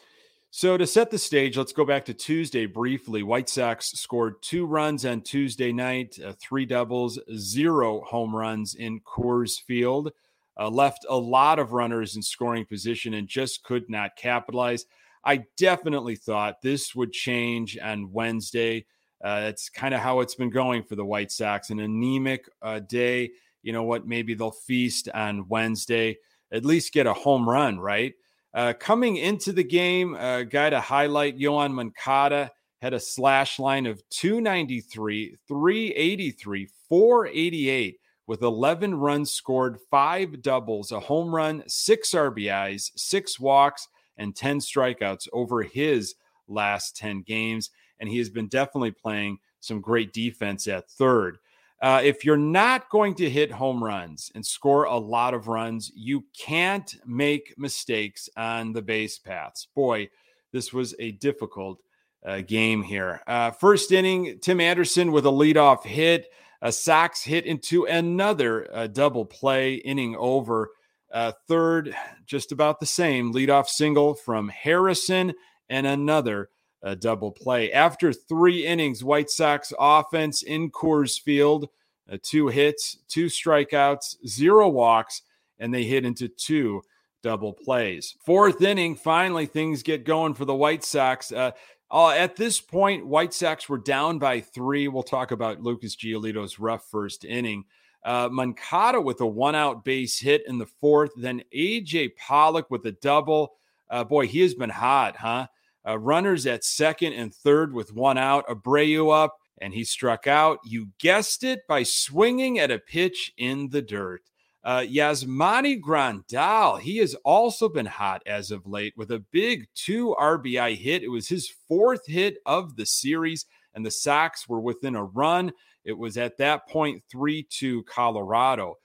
so, 0.52 0.76
to 0.76 0.86
set 0.86 1.10
the 1.10 1.18
stage, 1.18 1.56
let's 1.56 1.72
go 1.72 1.84
back 1.84 2.04
to 2.06 2.14
Tuesday 2.14 2.66
briefly. 2.66 3.22
White 3.22 3.48
Sox 3.48 3.92
scored 3.92 4.42
two 4.42 4.66
runs 4.66 5.06
on 5.06 5.20
Tuesday 5.20 5.72
night, 5.72 6.18
uh, 6.24 6.32
three 6.40 6.66
doubles, 6.66 7.20
zero 7.36 8.00
home 8.00 8.34
runs 8.34 8.74
in 8.74 9.00
Coors 9.00 9.60
Field. 9.60 10.10
Uh, 10.58 10.68
left 10.68 11.06
a 11.08 11.16
lot 11.16 11.58
of 11.58 11.72
runners 11.72 12.16
in 12.16 12.22
scoring 12.22 12.66
position 12.66 13.14
and 13.14 13.28
just 13.28 13.62
could 13.62 13.88
not 13.88 14.16
capitalize. 14.16 14.86
I 15.24 15.44
definitely 15.56 16.16
thought 16.16 16.62
this 16.62 16.94
would 16.94 17.12
change 17.12 17.78
on 17.78 18.12
Wednesday. 18.12 18.86
Uh, 19.22 19.42
that's 19.42 19.68
kind 19.68 19.94
of 19.94 20.00
how 20.00 20.20
it's 20.20 20.34
been 20.34 20.50
going 20.50 20.82
for 20.82 20.96
the 20.96 21.04
White 21.04 21.30
Sox. 21.30 21.70
An 21.70 21.78
anemic 21.78 22.48
uh, 22.60 22.80
day. 22.80 23.30
You 23.62 23.72
know 23.72 23.84
what? 23.84 24.06
Maybe 24.06 24.34
they'll 24.34 24.50
feast 24.50 25.08
on 25.14 25.46
Wednesday, 25.48 26.18
at 26.50 26.64
least 26.64 26.92
get 26.92 27.06
a 27.06 27.12
home 27.12 27.48
run, 27.48 27.78
right? 27.78 28.14
Uh, 28.52 28.72
coming 28.78 29.16
into 29.16 29.52
the 29.52 29.64
game, 29.64 30.14
a 30.14 30.44
guy 30.44 30.70
to 30.70 30.80
highlight, 30.80 31.38
Yoan 31.38 31.72
Moncada 31.72 32.50
had 32.82 32.94
a 32.94 33.00
slash 33.00 33.58
line 33.58 33.86
of 33.86 34.02
293, 34.10 35.36
383, 35.46 36.68
488 36.88 38.00
with 38.26 38.42
11 38.42 38.94
runs 38.94 39.32
scored, 39.32 39.78
five 39.90 40.40
doubles, 40.40 40.92
a 40.92 41.00
home 41.00 41.34
run, 41.34 41.62
six 41.66 42.10
RBIs, 42.12 42.90
six 42.96 43.38
walks, 43.38 43.88
and 44.16 44.36
10 44.36 44.60
strikeouts 44.60 45.28
over 45.32 45.62
his 45.62 46.14
last 46.48 46.96
10 46.96 47.22
games. 47.22 47.70
And 47.98 48.08
he 48.08 48.18
has 48.18 48.30
been 48.30 48.48
definitely 48.48 48.92
playing 48.92 49.38
some 49.60 49.80
great 49.80 50.12
defense 50.12 50.66
at 50.68 50.90
third. 50.90 51.38
Uh, 51.82 52.00
if 52.04 52.24
you're 52.24 52.36
not 52.36 52.90
going 52.90 53.14
to 53.14 53.30
hit 53.30 53.50
home 53.50 53.82
runs 53.82 54.30
and 54.34 54.44
score 54.44 54.84
a 54.84 54.98
lot 54.98 55.32
of 55.32 55.48
runs, 55.48 55.90
you 55.94 56.24
can't 56.38 56.94
make 57.06 57.54
mistakes 57.56 58.28
on 58.36 58.72
the 58.72 58.82
base 58.82 59.18
paths. 59.18 59.66
Boy, 59.74 60.10
this 60.52 60.72
was 60.72 60.94
a 60.98 61.12
difficult 61.12 61.78
uh, 62.24 62.42
game 62.42 62.82
here. 62.82 63.22
Uh, 63.26 63.50
first 63.50 63.92
inning, 63.92 64.38
Tim 64.40 64.60
Anderson 64.60 65.10
with 65.10 65.24
a 65.24 65.30
leadoff 65.30 65.84
hit. 65.84 66.28
A 66.62 66.70
Sox 66.70 67.22
hit 67.22 67.46
into 67.46 67.86
another 67.86 68.68
uh, 68.74 68.86
double 68.86 69.24
play, 69.24 69.76
inning 69.76 70.14
over. 70.16 70.70
Uh, 71.10 71.32
third, 71.48 71.96
just 72.26 72.52
about 72.52 72.78
the 72.78 72.86
same 72.86 73.32
leadoff 73.32 73.66
single 73.66 74.14
from 74.14 74.48
Harrison 74.48 75.32
and 75.70 75.86
another 75.86 76.50
a 76.82 76.96
double 76.96 77.30
play. 77.30 77.72
After 77.72 78.12
three 78.12 78.66
innings, 78.66 79.04
White 79.04 79.30
Sox 79.30 79.72
offense 79.78 80.42
in 80.42 80.70
Coors 80.70 81.20
Field, 81.20 81.68
uh, 82.10 82.18
two 82.22 82.48
hits, 82.48 82.98
two 83.08 83.26
strikeouts, 83.26 84.16
zero 84.26 84.68
walks, 84.68 85.22
and 85.58 85.72
they 85.72 85.84
hit 85.84 86.04
into 86.04 86.28
two 86.28 86.82
double 87.22 87.52
plays. 87.52 88.16
Fourth 88.24 88.62
inning, 88.62 88.94
finally 88.94 89.46
things 89.46 89.82
get 89.82 90.04
going 90.04 90.34
for 90.34 90.44
the 90.44 90.54
White 90.54 90.84
Sox. 90.84 91.32
Uh, 91.32 91.52
uh, 91.90 92.10
at 92.10 92.36
this 92.36 92.60
point, 92.60 93.06
White 93.06 93.34
Sox 93.34 93.68
were 93.68 93.78
down 93.78 94.18
by 94.18 94.40
three. 94.40 94.88
We'll 94.88 95.02
talk 95.02 95.32
about 95.32 95.62
Lucas 95.62 95.96
Giolito's 95.96 96.58
rough 96.58 96.84
first 96.90 97.24
inning. 97.24 97.64
Uh, 98.04 98.28
Moncada 98.30 99.00
with 99.00 99.20
a 99.20 99.26
one 99.26 99.54
out 99.54 99.84
base 99.84 100.18
hit 100.18 100.42
in 100.46 100.58
the 100.58 100.66
fourth. 100.66 101.10
Then 101.16 101.42
AJ 101.54 102.16
Pollock 102.16 102.70
with 102.70 102.86
a 102.86 102.92
double. 102.92 103.54
Uh, 103.90 104.04
boy, 104.04 104.26
he 104.26 104.40
has 104.40 104.54
been 104.54 104.70
hot, 104.70 105.16
huh? 105.16 105.48
Uh, 105.86 105.98
runners 105.98 106.46
at 106.46 106.64
second 106.64 107.14
and 107.14 107.34
third 107.34 107.72
with 107.72 107.92
one 107.92 108.18
out. 108.18 108.46
Abreu 108.48 109.12
up, 109.12 109.36
and 109.60 109.72
he 109.72 109.84
struck 109.84 110.26
out. 110.26 110.58
You 110.64 110.88
guessed 110.98 111.44
it 111.44 111.60
by 111.68 111.82
swinging 111.82 112.58
at 112.58 112.70
a 112.70 112.78
pitch 112.78 113.32
in 113.36 113.70
the 113.70 113.82
dirt. 113.82 114.22
Uh, 114.62 114.80
Yasmani 114.80 115.80
Grandal, 115.80 116.80
he 116.80 116.98
has 116.98 117.14
also 117.24 117.68
been 117.68 117.86
hot 117.86 118.22
as 118.26 118.50
of 118.50 118.66
late 118.66 118.92
with 118.94 119.10
a 119.10 119.24
big 119.30 119.66
two 119.74 120.14
RBI 120.20 120.76
hit. 120.76 121.02
It 121.02 121.08
was 121.08 121.28
his 121.28 121.50
fourth 121.66 122.06
hit 122.06 122.36
of 122.44 122.76
the 122.76 122.84
series, 122.84 123.46
and 123.74 123.86
the 123.86 123.90
Sox 123.90 124.46
were 124.48 124.60
within 124.60 124.96
a 124.96 125.04
run. 125.04 125.52
It 125.84 125.96
was 125.96 126.18
at 126.18 126.36
that 126.38 126.68
point 126.68 127.02
3 127.10 127.46
2 127.48 127.84
Colorado. 127.84 128.76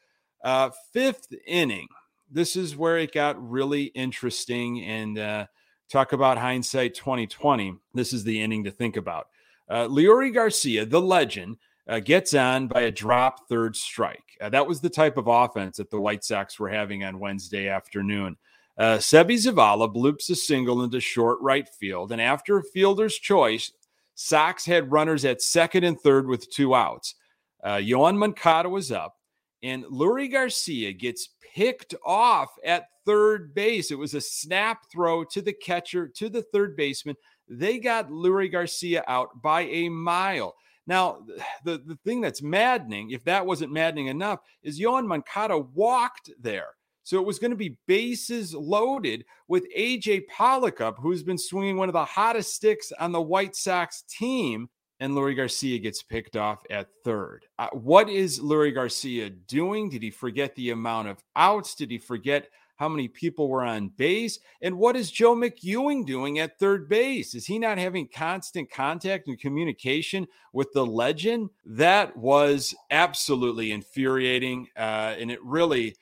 Uh, 0.43 0.69
fifth 0.93 1.33
inning. 1.45 1.87
This 2.31 2.55
is 2.55 2.77
where 2.77 2.97
it 2.97 3.13
got 3.13 3.49
really 3.49 3.85
interesting. 3.85 4.81
And 4.83 5.19
uh, 5.19 5.47
talk 5.89 6.13
about 6.13 6.37
hindsight 6.37 6.95
2020. 6.95 7.75
This 7.93 8.13
is 8.13 8.23
the 8.23 8.41
inning 8.41 8.63
to 8.63 8.71
think 8.71 8.97
about. 8.97 9.27
Uh, 9.69 9.87
Leury 9.87 10.33
Garcia, 10.33 10.85
the 10.85 11.01
legend, 11.01 11.57
uh, 11.87 11.99
gets 11.99 12.33
on 12.33 12.67
by 12.67 12.81
a 12.81 12.91
drop 12.91 13.47
third 13.47 13.75
strike. 13.75 14.37
Uh, 14.41 14.49
that 14.49 14.67
was 14.67 14.81
the 14.81 14.89
type 14.89 15.17
of 15.17 15.27
offense 15.27 15.77
that 15.77 15.89
the 15.89 15.99
White 15.99 16.23
Sox 16.23 16.59
were 16.59 16.69
having 16.69 17.03
on 17.03 17.19
Wednesday 17.19 17.67
afternoon. 17.67 18.37
Uh, 18.77 18.97
Seby 18.97 19.35
Zavala 19.35 19.93
bloops 19.93 20.29
a 20.29 20.35
single 20.35 20.83
into 20.83 20.99
short 20.99 21.39
right 21.41 21.67
field, 21.69 22.11
and 22.11 22.21
after 22.21 22.57
a 22.57 22.63
fielder's 22.63 23.15
choice, 23.15 23.71
Sox 24.15 24.65
had 24.65 24.91
runners 24.91 25.25
at 25.25 25.41
second 25.41 25.83
and 25.83 25.99
third 25.99 26.27
with 26.27 26.49
two 26.51 26.75
outs. 26.75 27.15
Uh, 27.63 27.75
Yoan 27.75 28.17
Moncada 28.17 28.69
was 28.69 28.91
up, 28.91 29.17
and 29.63 29.85
Leury 29.85 30.31
Garcia 30.31 30.91
gets 30.91 31.29
picked 31.55 31.95
off 32.05 32.49
at 32.65 32.89
third 33.05 33.53
base. 33.53 33.91
It 33.91 33.97
was 33.97 34.13
a 34.13 34.21
snap 34.21 34.89
throw 34.91 35.23
to 35.25 35.41
the 35.41 35.53
catcher, 35.53 36.07
to 36.09 36.29
the 36.29 36.41
third 36.41 36.75
baseman. 36.75 37.15
They 37.47 37.79
got 37.79 38.09
Leury 38.09 38.51
Garcia 38.51 39.03
out 39.07 39.41
by 39.41 39.61
a 39.61 39.89
mile. 39.89 40.55
Now, 40.87 41.19
the, 41.63 41.81
the 41.83 41.97
thing 42.03 42.21
that's 42.21 42.41
maddening, 42.41 43.11
if 43.11 43.23
that 43.23 43.45
wasn't 43.45 43.71
maddening 43.71 44.07
enough, 44.07 44.39
is 44.63 44.79
Yoan 44.79 45.07
Moncada 45.07 45.57
walked 45.57 46.29
there. 46.39 46.69
So 47.03 47.19
it 47.19 47.25
was 47.25 47.39
going 47.39 47.51
to 47.51 47.57
be 47.57 47.77
bases 47.87 48.53
loaded 48.53 49.25
with 49.47 49.65
AJ 49.77 50.27
Pollock 50.27 50.81
up, 50.81 50.97
who's 50.99 51.23
been 51.23 51.37
swinging 51.37 51.77
one 51.77 51.89
of 51.89 51.93
the 51.93 52.03
hottest 52.03 52.55
sticks 52.55 52.91
on 52.99 53.11
the 53.11 53.21
White 53.21 53.55
Sox 53.55 54.03
team. 54.09 54.69
And 54.99 55.13
Leury 55.13 55.35
Garcia 55.35 55.77
gets 55.79 56.01
picked 56.01 56.37
off 56.37 56.63
at 56.69 56.87
third. 57.03 57.45
Uh, 57.59 57.67
what 57.73 58.09
is 58.09 58.39
Leury 58.39 58.73
Garcia 58.73 59.29
doing? 59.29 59.89
Did 59.89 60.01
he 60.01 60.09
forget 60.09 60.55
the 60.55 60.69
amount 60.69 61.09
of 61.09 61.23
outs? 61.35 61.75
Did 61.75 61.91
he 61.91 61.97
forget 61.97 62.49
how 62.77 62.89
many 62.89 63.07
people 63.07 63.47
were 63.47 63.63
on 63.63 63.89
base, 63.89 64.39
and 64.61 64.77
what 64.77 64.95
is 64.95 65.11
Joe 65.11 65.35
McEwing 65.35 66.05
doing 66.05 66.39
at 66.39 66.59
third 66.59 66.89
base? 66.89 67.33
Is 67.33 67.45
he 67.45 67.57
not 67.57 67.77
having 67.77 68.07
constant 68.07 68.69
contact 68.69 69.27
and 69.27 69.39
communication 69.39 70.27
with 70.51 70.71
the 70.73 70.85
legend? 70.85 71.49
That 71.65 72.15
was 72.17 72.75
absolutely 72.91 73.71
infuriating, 73.71 74.67
uh, 74.75 75.15
and 75.17 75.31
it 75.31 75.41
really, 75.43 75.95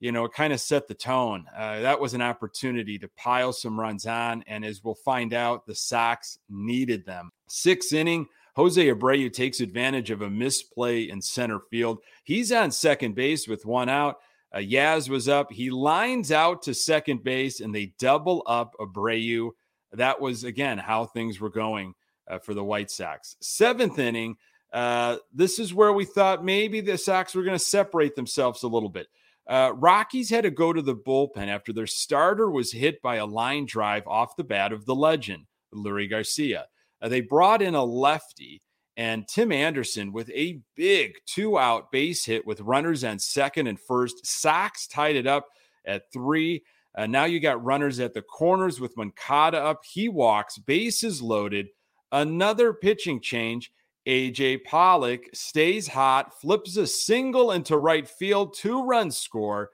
you 0.00 0.12
know, 0.12 0.26
kind 0.28 0.52
of 0.52 0.60
set 0.60 0.88
the 0.88 0.94
tone. 0.94 1.44
Uh, 1.54 1.80
that 1.80 2.00
was 2.00 2.14
an 2.14 2.22
opportunity 2.22 2.98
to 2.98 3.08
pile 3.16 3.52
some 3.52 3.78
runs 3.78 4.06
on, 4.06 4.42
and 4.46 4.64
as 4.64 4.82
we'll 4.82 4.94
find 4.94 5.34
out, 5.34 5.66
the 5.66 5.74
Sox 5.74 6.38
needed 6.48 7.04
them. 7.04 7.32
Sixth 7.46 7.92
inning. 7.92 8.26
Jose 8.56 8.86
Abreu 8.86 9.32
takes 9.32 9.60
advantage 9.60 10.10
of 10.10 10.22
a 10.22 10.30
misplay 10.30 11.02
in 11.02 11.20
center 11.20 11.60
field. 11.70 11.98
He's 12.22 12.52
on 12.52 12.70
second 12.70 13.14
base 13.14 13.48
with 13.48 13.66
one 13.66 13.88
out. 13.88 14.18
Uh, 14.52 14.58
Yaz 14.58 15.08
was 15.08 15.28
up. 15.28 15.50
He 15.50 15.70
lines 15.70 16.30
out 16.30 16.62
to 16.62 16.74
second 16.74 17.24
base 17.24 17.60
and 17.60 17.74
they 17.74 17.94
double 17.98 18.44
up 18.46 18.74
Abreu. 18.78 19.50
That 19.92 20.20
was, 20.20 20.44
again, 20.44 20.78
how 20.78 21.06
things 21.06 21.40
were 21.40 21.50
going 21.50 21.94
uh, 22.28 22.38
for 22.38 22.54
the 22.54 22.62
White 22.62 22.90
Sox. 22.90 23.36
Seventh 23.40 23.98
inning. 23.98 24.36
Uh, 24.72 25.16
this 25.32 25.58
is 25.58 25.74
where 25.74 25.92
we 25.92 26.04
thought 26.04 26.44
maybe 26.44 26.80
the 26.80 26.98
Sox 26.98 27.34
were 27.34 27.42
going 27.42 27.58
to 27.58 27.64
separate 27.64 28.14
themselves 28.14 28.62
a 28.62 28.68
little 28.68 28.88
bit. 28.88 29.08
Uh, 29.46 29.72
Rockies 29.74 30.30
had 30.30 30.44
to 30.44 30.50
go 30.50 30.72
to 30.72 30.82
the 30.82 30.96
bullpen 30.96 31.48
after 31.48 31.72
their 31.72 31.86
starter 31.86 32.50
was 32.50 32.72
hit 32.72 33.02
by 33.02 33.16
a 33.16 33.26
line 33.26 33.66
drive 33.66 34.06
off 34.06 34.36
the 34.36 34.44
bat 34.44 34.72
of 34.72 34.86
the 34.86 34.94
legend, 34.94 35.46
Leury 35.74 36.08
Garcia. 36.08 36.66
Uh, 37.04 37.08
they 37.08 37.20
brought 37.20 37.60
in 37.60 37.74
a 37.74 37.84
lefty 37.84 38.62
and 38.96 39.28
Tim 39.28 39.52
Anderson 39.52 40.10
with 40.12 40.30
a 40.30 40.60
big 40.74 41.12
two 41.26 41.58
out 41.58 41.92
base 41.92 42.24
hit 42.24 42.46
with 42.46 42.60
runners 42.60 43.04
on 43.04 43.18
second 43.18 43.66
and 43.66 43.78
first. 43.78 44.26
Sox 44.26 44.86
tied 44.86 45.16
it 45.16 45.26
up. 45.26 45.46
at 45.86 46.10
three. 46.12 46.64
Uh, 46.96 47.06
now 47.06 47.24
you 47.24 47.40
got 47.40 47.62
runners 47.62 48.00
at 48.00 48.14
the 48.14 48.22
corners 48.22 48.80
with 48.80 48.96
Moncada 48.96 49.62
up. 49.62 49.84
He 49.84 50.08
walks, 50.08 50.56
bases 50.56 51.20
loaded. 51.20 51.66
Another 52.10 52.72
pitching 52.72 53.20
change. 53.20 53.70
AJ 54.06 54.64
Pollock 54.64 55.22
stays 55.34 55.88
hot, 55.88 56.40
flips 56.40 56.76
a 56.76 56.86
single 56.86 57.52
into 57.52 57.76
right 57.76 58.08
field, 58.08 58.54
two 58.54 58.84
run 58.84 59.10
score, 59.10 59.70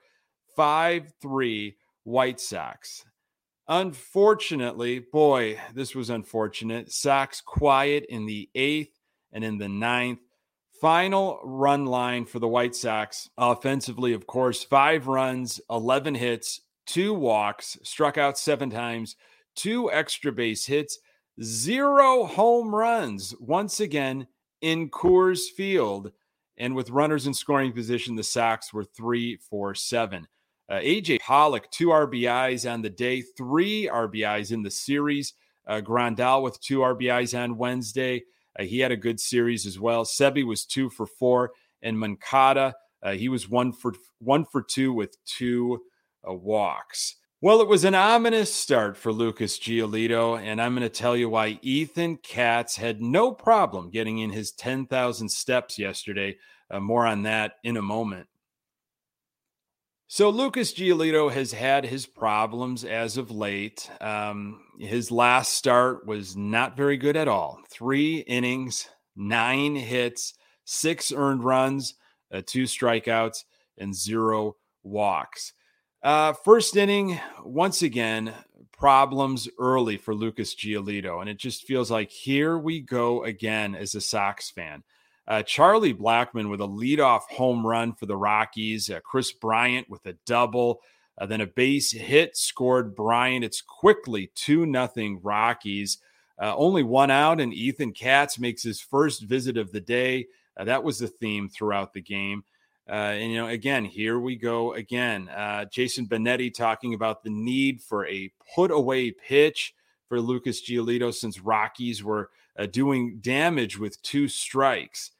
5 0.55 1.13
3 1.21 1.77
White 2.03 2.39
Sox. 2.39 3.05
Unfortunately, 3.67 4.99
boy, 4.99 5.59
this 5.73 5.95
was 5.95 6.09
unfortunate. 6.09 6.91
Sox 6.91 7.41
quiet 7.41 8.05
in 8.09 8.25
the 8.25 8.49
eighth 8.55 8.99
and 9.31 9.43
in 9.43 9.57
the 9.57 9.69
ninth. 9.69 10.19
Final 10.81 11.39
run 11.43 11.85
line 11.85 12.25
for 12.25 12.39
the 12.39 12.47
White 12.47 12.75
Sox 12.75 13.29
offensively, 13.37 14.13
of 14.13 14.25
course, 14.25 14.63
five 14.63 15.07
runs, 15.07 15.61
11 15.69 16.15
hits, 16.15 16.61
two 16.87 17.13
walks, 17.13 17.77
struck 17.83 18.17
out 18.17 18.37
seven 18.37 18.71
times, 18.71 19.15
two 19.55 19.91
extra 19.91 20.31
base 20.31 20.65
hits, 20.65 20.97
zero 21.41 22.25
home 22.25 22.73
runs 22.73 23.35
once 23.39 23.79
again 23.79 24.27
in 24.61 24.89
Coors 24.89 25.49
Field. 25.55 26.11
And 26.57 26.75
with 26.75 26.89
runners 26.89 27.27
in 27.27 27.33
scoring 27.33 27.73
position, 27.73 28.15
the 28.15 28.23
Sox 28.23 28.73
were 28.73 28.83
three, 28.83 29.37
four, 29.37 29.75
seven. 29.75 30.27
Uh, 30.71 30.79
AJ 30.79 31.19
Pollock, 31.19 31.69
two 31.69 31.87
RBIs 31.87 32.71
on 32.71 32.81
the 32.81 32.89
day, 32.89 33.21
three 33.21 33.89
RBIs 33.91 34.53
in 34.53 34.63
the 34.63 34.71
series. 34.71 35.33
Uh, 35.67 35.81
Grandal 35.81 36.41
with 36.41 36.59
two 36.61 36.79
RBIs 36.79 37.37
on 37.37 37.57
Wednesday. 37.57 38.23
Uh, 38.57 38.63
he 38.63 38.79
had 38.79 38.91
a 38.91 38.97
good 38.97 39.19
series 39.19 39.65
as 39.65 39.77
well. 39.77 40.05
Seby 40.05 40.45
was 40.45 40.65
two 40.65 40.89
for 40.89 41.05
four, 41.05 41.51
and 41.81 41.99
Moncada 41.99 42.73
uh, 43.03 43.13
he 43.13 43.29
was 43.29 43.49
one 43.49 43.73
for 43.73 43.93
one 44.19 44.45
for 44.45 44.61
two 44.61 44.93
with 44.93 45.17
two 45.25 45.81
uh, 46.27 46.33
walks. 46.33 47.15
Well, 47.41 47.61
it 47.61 47.67
was 47.67 47.85
an 47.85 47.95
ominous 47.95 48.53
start 48.53 48.95
for 48.95 49.11
Lucas 49.11 49.57
Giolito, 49.57 50.39
and 50.39 50.61
I'm 50.61 50.75
going 50.75 50.83
to 50.83 50.89
tell 50.89 51.17
you 51.17 51.27
why 51.27 51.57
Ethan 51.63 52.17
Katz 52.17 52.75
had 52.75 53.01
no 53.01 53.31
problem 53.31 53.89
getting 53.89 54.19
in 54.19 54.29
his 54.29 54.51
10,000 54.51 55.27
steps 55.27 55.79
yesterday. 55.79 56.37
Uh, 56.69 56.79
more 56.79 57.07
on 57.07 57.23
that 57.23 57.53
in 57.63 57.77
a 57.77 57.81
moment. 57.81 58.27
So 60.13 60.29
Lucas 60.29 60.73
Giolito 60.73 61.31
has 61.31 61.53
had 61.53 61.85
his 61.85 62.05
problems 62.05 62.83
as 62.83 63.15
of 63.15 63.31
late. 63.31 63.89
Um, 64.01 64.59
his 64.77 65.09
last 65.09 65.53
start 65.53 66.05
was 66.05 66.35
not 66.35 66.75
very 66.75 66.97
good 66.97 67.15
at 67.15 67.29
all. 67.29 67.61
Three 67.69 68.17
innings, 68.17 68.89
nine 69.15 69.77
hits, 69.77 70.33
six 70.65 71.13
earned 71.13 71.45
runs, 71.45 71.93
uh, 72.29 72.41
two 72.45 72.63
strikeouts, 72.63 73.45
and 73.77 73.95
zero 73.95 74.57
walks. 74.83 75.53
Uh, 76.03 76.33
first 76.33 76.75
inning, 76.75 77.17
once 77.45 77.81
again, 77.81 78.33
problems 78.73 79.47
early 79.57 79.95
for 79.95 80.13
Lucas 80.13 80.53
Giolito, 80.53 81.21
and 81.21 81.29
it 81.29 81.39
just 81.39 81.63
feels 81.63 81.89
like 81.89 82.11
here 82.11 82.57
we 82.57 82.81
go 82.81 83.23
again 83.23 83.75
as 83.75 83.95
a 83.95 84.01
Sox 84.01 84.49
fan. 84.49 84.83
Uh, 85.31 85.41
Charlie 85.43 85.93
Blackmon 85.93 86.49
with 86.49 86.59
a 86.59 86.67
leadoff 86.67 87.21
home 87.21 87.65
run 87.65 87.93
for 87.93 88.05
the 88.05 88.17
Rockies. 88.17 88.89
Uh, 88.89 88.99
Kris 88.99 89.31
Bryant 89.31 89.89
with 89.89 90.05
a 90.05 90.17
double. 90.25 90.81
Uh, 91.17 91.25
then 91.25 91.39
a 91.39 91.47
base 91.47 91.89
hit 91.89 92.35
scored 92.35 92.93
Bryant. 92.93 93.45
It's 93.45 93.61
quickly 93.61 94.29
2 94.35 94.65
nothing 94.65 95.21
Rockies. 95.23 95.99
Uh, 96.37 96.53
only 96.57 96.83
one 96.83 97.09
out, 97.09 97.39
and 97.39 97.53
Ethan 97.53 97.93
Katz 97.93 98.39
makes 98.39 98.61
his 98.61 98.81
first 98.81 99.23
visit 99.23 99.55
of 99.55 99.71
the 99.71 99.79
day. 99.79 100.27
Uh, 100.57 100.65
that 100.65 100.83
was 100.83 100.99
the 100.99 101.07
theme 101.07 101.47
throughout 101.47 101.93
the 101.93 102.01
game. 102.01 102.43
Uh, 102.89 103.13
and, 103.15 103.31
you 103.31 103.37
know, 103.37 103.47
again, 103.47 103.85
here 103.85 104.19
we 104.19 104.35
go 104.35 104.73
again. 104.73 105.29
Jason 105.71 106.07
Benetti 106.07 106.53
talking 106.53 106.93
about 106.93 107.23
the 107.23 107.29
need 107.29 107.81
for 107.81 108.05
a 108.07 108.33
put 108.53 108.69
away 108.69 109.11
pitch 109.11 109.73
for 110.09 110.19
Lucas 110.19 110.61
Giolito 110.61 111.13
since 111.13 111.39
Rockies 111.39 112.03
were 112.03 112.31
uh, 112.59 112.65
doing 112.65 113.19
damage 113.21 113.79
with 113.79 114.01
two 114.01 114.27
strikes. 114.27 115.11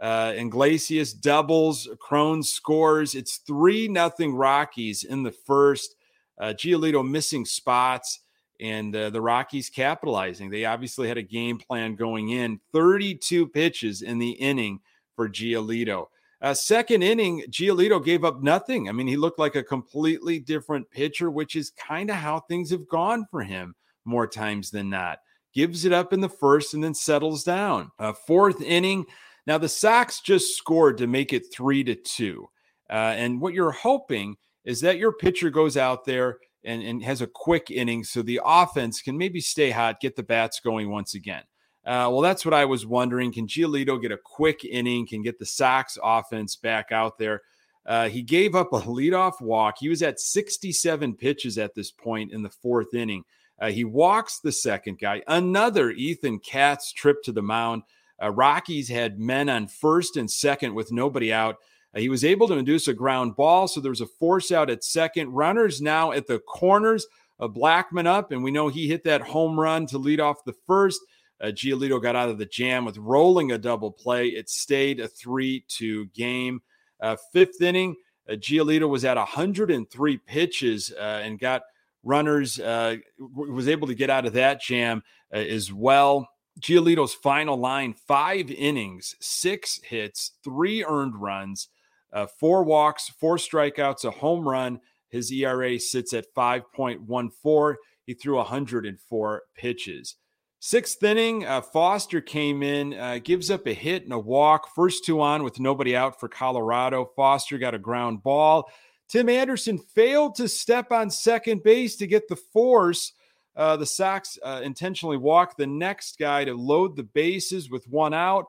Uh, 0.00 0.32
Iglesias 0.36 1.12
doubles, 1.12 1.88
Cron 2.00 2.42
scores. 2.42 3.14
It's 3.14 3.38
3 3.38 3.88
nothing 3.88 4.34
Rockies 4.34 5.04
in 5.04 5.22
the 5.22 5.32
first. 5.32 5.96
Uh, 6.40 6.54
Giolito 6.56 7.08
missing 7.08 7.44
spots 7.44 8.20
and 8.60 8.94
uh, 8.94 9.10
the 9.10 9.20
Rockies 9.20 9.70
capitalizing. 9.70 10.50
They 10.50 10.64
obviously 10.64 11.08
had 11.08 11.18
a 11.18 11.22
game 11.22 11.58
plan 11.58 11.96
going 11.96 12.30
in 12.30 12.60
32 12.72 13.48
pitches 13.48 14.02
in 14.02 14.18
the 14.18 14.30
inning 14.30 14.80
for 15.16 15.28
Giolito. 15.28 16.06
Uh, 16.40 16.54
second 16.54 17.02
inning, 17.02 17.42
Giolito 17.50 18.04
gave 18.04 18.24
up 18.24 18.42
nothing. 18.42 18.88
I 18.88 18.92
mean, 18.92 19.08
he 19.08 19.16
looked 19.16 19.40
like 19.40 19.56
a 19.56 19.64
completely 19.64 20.38
different 20.38 20.88
pitcher, 20.90 21.30
which 21.30 21.56
is 21.56 21.70
kind 21.70 22.10
of 22.10 22.16
how 22.16 22.40
things 22.40 22.70
have 22.70 22.88
gone 22.88 23.26
for 23.30 23.42
him 23.42 23.74
more 24.04 24.28
times 24.28 24.70
than 24.70 24.88
not 24.88 25.18
gives 25.54 25.84
it 25.84 25.92
up 25.92 26.12
in 26.12 26.20
the 26.20 26.28
first, 26.28 26.74
and 26.74 26.84
then 26.84 26.94
settles 26.94 27.42
down. 27.42 27.90
Uh, 27.98 28.12
fourth 28.12 28.60
inning. 28.62 29.04
Now 29.48 29.56
the 29.56 29.68
Sox 29.68 30.20
just 30.20 30.58
scored 30.58 30.98
to 30.98 31.06
make 31.06 31.32
it 31.32 31.50
three 31.50 31.82
to 31.84 31.94
two, 31.94 32.50
uh, 32.90 33.14
and 33.16 33.40
what 33.40 33.54
you're 33.54 33.72
hoping 33.72 34.36
is 34.66 34.82
that 34.82 34.98
your 34.98 35.10
pitcher 35.10 35.48
goes 35.48 35.78
out 35.78 36.04
there 36.04 36.36
and, 36.64 36.82
and 36.82 37.02
has 37.02 37.22
a 37.22 37.26
quick 37.26 37.70
inning, 37.70 38.04
so 38.04 38.20
the 38.20 38.42
offense 38.44 39.00
can 39.00 39.16
maybe 39.16 39.40
stay 39.40 39.70
hot, 39.70 40.00
get 40.00 40.16
the 40.16 40.22
bats 40.22 40.60
going 40.60 40.90
once 40.90 41.14
again. 41.14 41.44
Uh, 41.86 42.12
well, 42.12 42.20
that's 42.20 42.44
what 42.44 42.52
I 42.52 42.66
was 42.66 42.84
wondering. 42.84 43.32
Can 43.32 43.46
Giolito 43.46 44.00
get 44.00 44.12
a 44.12 44.18
quick 44.18 44.66
inning? 44.66 45.06
Can 45.06 45.22
get 45.22 45.38
the 45.38 45.46
Sox 45.46 45.96
offense 46.04 46.54
back 46.54 46.92
out 46.92 47.16
there? 47.16 47.40
Uh, 47.86 48.10
he 48.10 48.20
gave 48.20 48.54
up 48.54 48.74
a 48.74 48.80
leadoff 48.82 49.40
walk. 49.40 49.76
He 49.80 49.88
was 49.88 50.02
at 50.02 50.20
67 50.20 51.14
pitches 51.14 51.56
at 51.56 51.74
this 51.74 51.90
point 51.90 52.32
in 52.32 52.42
the 52.42 52.50
fourth 52.50 52.92
inning. 52.92 53.24
Uh, 53.58 53.70
he 53.70 53.84
walks 53.84 54.40
the 54.40 54.52
second 54.52 54.98
guy. 54.98 55.22
Another 55.26 55.90
Ethan 55.90 56.38
Katz 56.38 56.92
trip 56.92 57.22
to 57.22 57.32
the 57.32 57.40
mound. 57.40 57.82
Uh, 58.22 58.30
Rockies 58.30 58.88
had 58.88 59.18
men 59.18 59.48
on 59.48 59.66
first 59.66 60.16
and 60.16 60.30
second 60.30 60.74
with 60.74 60.92
nobody 60.92 61.32
out. 61.32 61.56
Uh, 61.94 62.00
he 62.00 62.08
was 62.08 62.24
able 62.24 62.48
to 62.48 62.54
induce 62.54 62.88
a 62.88 62.94
ground 62.94 63.36
ball, 63.36 63.68
so 63.68 63.80
there 63.80 63.90
was 63.90 64.00
a 64.00 64.06
force 64.06 64.52
out 64.52 64.70
at 64.70 64.84
second. 64.84 65.30
Runners 65.30 65.80
now 65.80 66.12
at 66.12 66.26
the 66.26 66.38
corners. 66.38 67.06
Uh, 67.40 67.46
Blackmon 67.46 68.06
up, 68.06 68.32
and 68.32 68.42
we 68.42 68.50
know 68.50 68.66
he 68.66 68.88
hit 68.88 69.04
that 69.04 69.20
home 69.20 69.58
run 69.58 69.86
to 69.86 69.98
lead 69.98 70.18
off 70.18 70.44
the 70.44 70.56
first. 70.66 71.00
Uh, 71.40 71.46
Giolito 71.46 72.02
got 72.02 72.16
out 72.16 72.28
of 72.28 72.38
the 72.38 72.46
jam 72.46 72.84
with 72.84 72.98
rolling 72.98 73.52
a 73.52 73.58
double 73.58 73.92
play. 73.92 74.26
It 74.28 74.50
stayed 74.50 74.98
a 74.98 75.06
3 75.06 75.64
2 75.68 76.06
game. 76.06 76.62
Uh, 77.00 77.16
fifth 77.32 77.62
inning, 77.62 77.94
uh, 78.28 78.32
Giolito 78.32 78.88
was 78.88 79.04
at 79.04 79.16
103 79.16 80.16
pitches 80.18 80.92
uh, 80.98 81.20
and 81.22 81.38
got 81.38 81.62
runners, 82.02 82.58
uh, 82.58 82.96
was 83.18 83.68
able 83.68 83.86
to 83.86 83.94
get 83.94 84.10
out 84.10 84.26
of 84.26 84.32
that 84.32 84.60
jam 84.60 85.02
uh, 85.32 85.36
as 85.38 85.72
well. 85.72 86.28
Giolito's 86.58 87.14
final 87.14 87.56
line 87.56 87.94
five 87.94 88.50
innings, 88.50 89.14
six 89.20 89.80
hits, 89.82 90.32
three 90.42 90.84
earned 90.84 91.16
runs, 91.16 91.68
uh, 92.12 92.26
four 92.40 92.64
walks, 92.64 93.08
four 93.08 93.36
strikeouts, 93.36 94.04
a 94.04 94.10
home 94.10 94.48
run. 94.48 94.80
His 95.08 95.32
ERA 95.32 95.78
sits 95.78 96.12
at 96.12 96.34
5.14. 96.36 97.74
He 98.04 98.14
threw 98.14 98.36
104 98.36 99.42
pitches. 99.54 100.16
Sixth 100.60 101.02
inning, 101.02 101.44
uh, 101.44 101.60
Foster 101.60 102.20
came 102.20 102.64
in, 102.64 102.94
uh, 102.94 103.18
gives 103.22 103.50
up 103.50 103.66
a 103.66 103.72
hit 103.72 104.02
and 104.02 104.12
a 104.12 104.18
walk. 104.18 104.74
First 104.74 105.04
two 105.04 105.20
on 105.20 105.44
with 105.44 105.60
nobody 105.60 105.94
out 105.94 106.18
for 106.18 106.28
Colorado. 106.28 107.10
Foster 107.14 107.58
got 107.58 107.74
a 107.74 107.78
ground 107.78 108.22
ball. 108.24 108.68
Tim 109.08 109.28
Anderson 109.28 109.78
failed 109.78 110.34
to 110.34 110.48
step 110.48 110.90
on 110.90 111.10
second 111.10 111.62
base 111.62 111.96
to 111.96 112.06
get 112.06 112.28
the 112.28 112.36
force. 112.36 113.12
Uh, 113.58 113.76
the 113.76 113.84
Sox 113.84 114.38
uh, 114.44 114.60
intentionally 114.62 115.16
walk 115.16 115.56
the 115.56 115.66
next 115.66 116.16
guy 116.16 116.44
to 116.44 116.54
load 116.54 116.94
the 116.94 117.02
bases 117.02 117.68
with 117.68 117.88
one 117.88 118.14
out. 118.14 118.46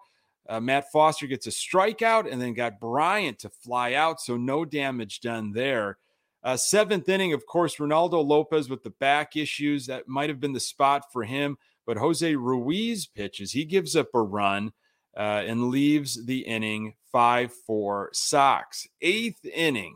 Uh, 0.48 0.60
Matt 0.60 0.92
Foster 0.92 1.26
gets 1.26 1.48
a 1.48 1.50
strikeout 1.50 2.32
and 2.32 2.40
then 2.40 2.54
got 2.54 2.80
Bryant 2.80 3.40
to 3.40 3.50
fly 3.50 3.94
out, 3.94 4.22
so 4.22 4.38
no 4.38 4.66
damage 4.66 5.20
done 5.20 5.52
there. 5.52 5.98
Uh, 6.44 6.56
seventh 6.56 7.10
inning, 7.10 7.34
of 7.34 7.46
course, 7.48 7.78
Reynaldo 7.78 8.24
Lopez 8.24 8.70
with 8.70 8.84
the 8.84 8.92
back 8.92 9.36
issues. 9.36 9.88
That 9.88 10.08
might 10.08 10.30
have 10.30 10.40
been 10.40 10.54
the 10.54 10.60
spot 10.60 11.12
for 11.12 11.24
him, 11.24 11.58
but 11.88 11.98
Jose 11.98 12.36
Ruiz 12.36 13.08
pitches. 13.08 13.52
He 13.52 13.66
gives 13.66 13.96
up 13.96 14.10
a 14.14 14.22
run 14.22 14.74
uh, 15.18 15.44
and 15.46 15.70
leaves 15.70 16.24
the 16.26 16.42
inning 16.42 16.94
5 17.12 17.52
4 17.52 18.12
Sox. 18.14 18.88
Eighth 19.02 19.44
inning. 19.44 19.96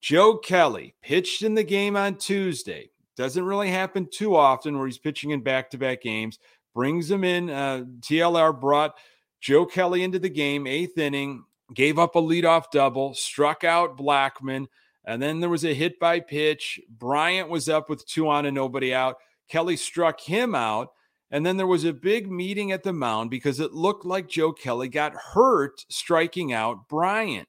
Joe 0.00 0.38
Kelly 0.38 0.94
pitched 1.02 1.42
in 1.42 1.54
the 1.54 1.64
game 1.64 1.96
on 1.96 2.16
Tuesday. 2.16 2.90
Doesn't 3.18 3.44
really 3.44 3.68
happen 3.68 4.06
too 4.08 4.36
often 4.36 4.78
where 4.78 4.86
he's 4.86 4.96
pitching 4.96 5.30
in 5.30 5.40
back 5.40 5.70
to 5.70 5.78
back 5.78 6.02
games. 6.02 6.38
Brings 6.72 7.10
him 7.10 7.24
in. 7.24 7.50
Uh, 7.50 7.82
TLR 7.98 8.58
brought 8.58 8.94
Joe 9.40 9.66
Kelly 9.66 10.04
into 10.04 10.20
the 10.20 10.28
game, 10.28 10.68
eighth 10.68 10.96
inning, 10.96 11.42
gave 11.74 11.98
up 11.98 12.14
a 12.14 12.22
leadoff 12.22 12.70
double, 12.70 13.14
struck 13.14 13.64
out 13.64 13.98
Blackmon. 13.98 14.68
And 15.04 15.20
then 15.20 15.40
there 15.40 15.50
was 15.50 15.64
a 15.64 15.74
hit 15.74 15.98
by 15.98 16.20
pitch. 16.20 16.78
Bryant 16.88 17.48
was 17.48 17.68
up 17.68 17.90
with 17.90 18.06
two 18.06 18.28
on 18.28 18.46
and 18.46 18.54
nobody 18.54 18.94
out. 18.94 19.16
Kelly 19.48 19.76
struck 19.76 20.20
him 20.20 20.54
out. 20.54 20.90
And 21.28 21.44
then 21.44 21.56
there 21.56 21.66
was 21.66 21.84
a 21.84 21.92
big 21.92 22.30
meeting 22.30 22.70
at 22.70 22.84
the 22.84 22.92
mound 22.92 23.30
because 23.30 23.58
it 23.58 23.72
looked 23.72 24.04
like 24.04 24.28
Joe 24.28 24.52
Kelly 24.52 24.88
got 24.88 25.14
hurt 25.34 25.84
striking 25.88 26.52
out 26.52 26.88
Bryant. 26.88 27.48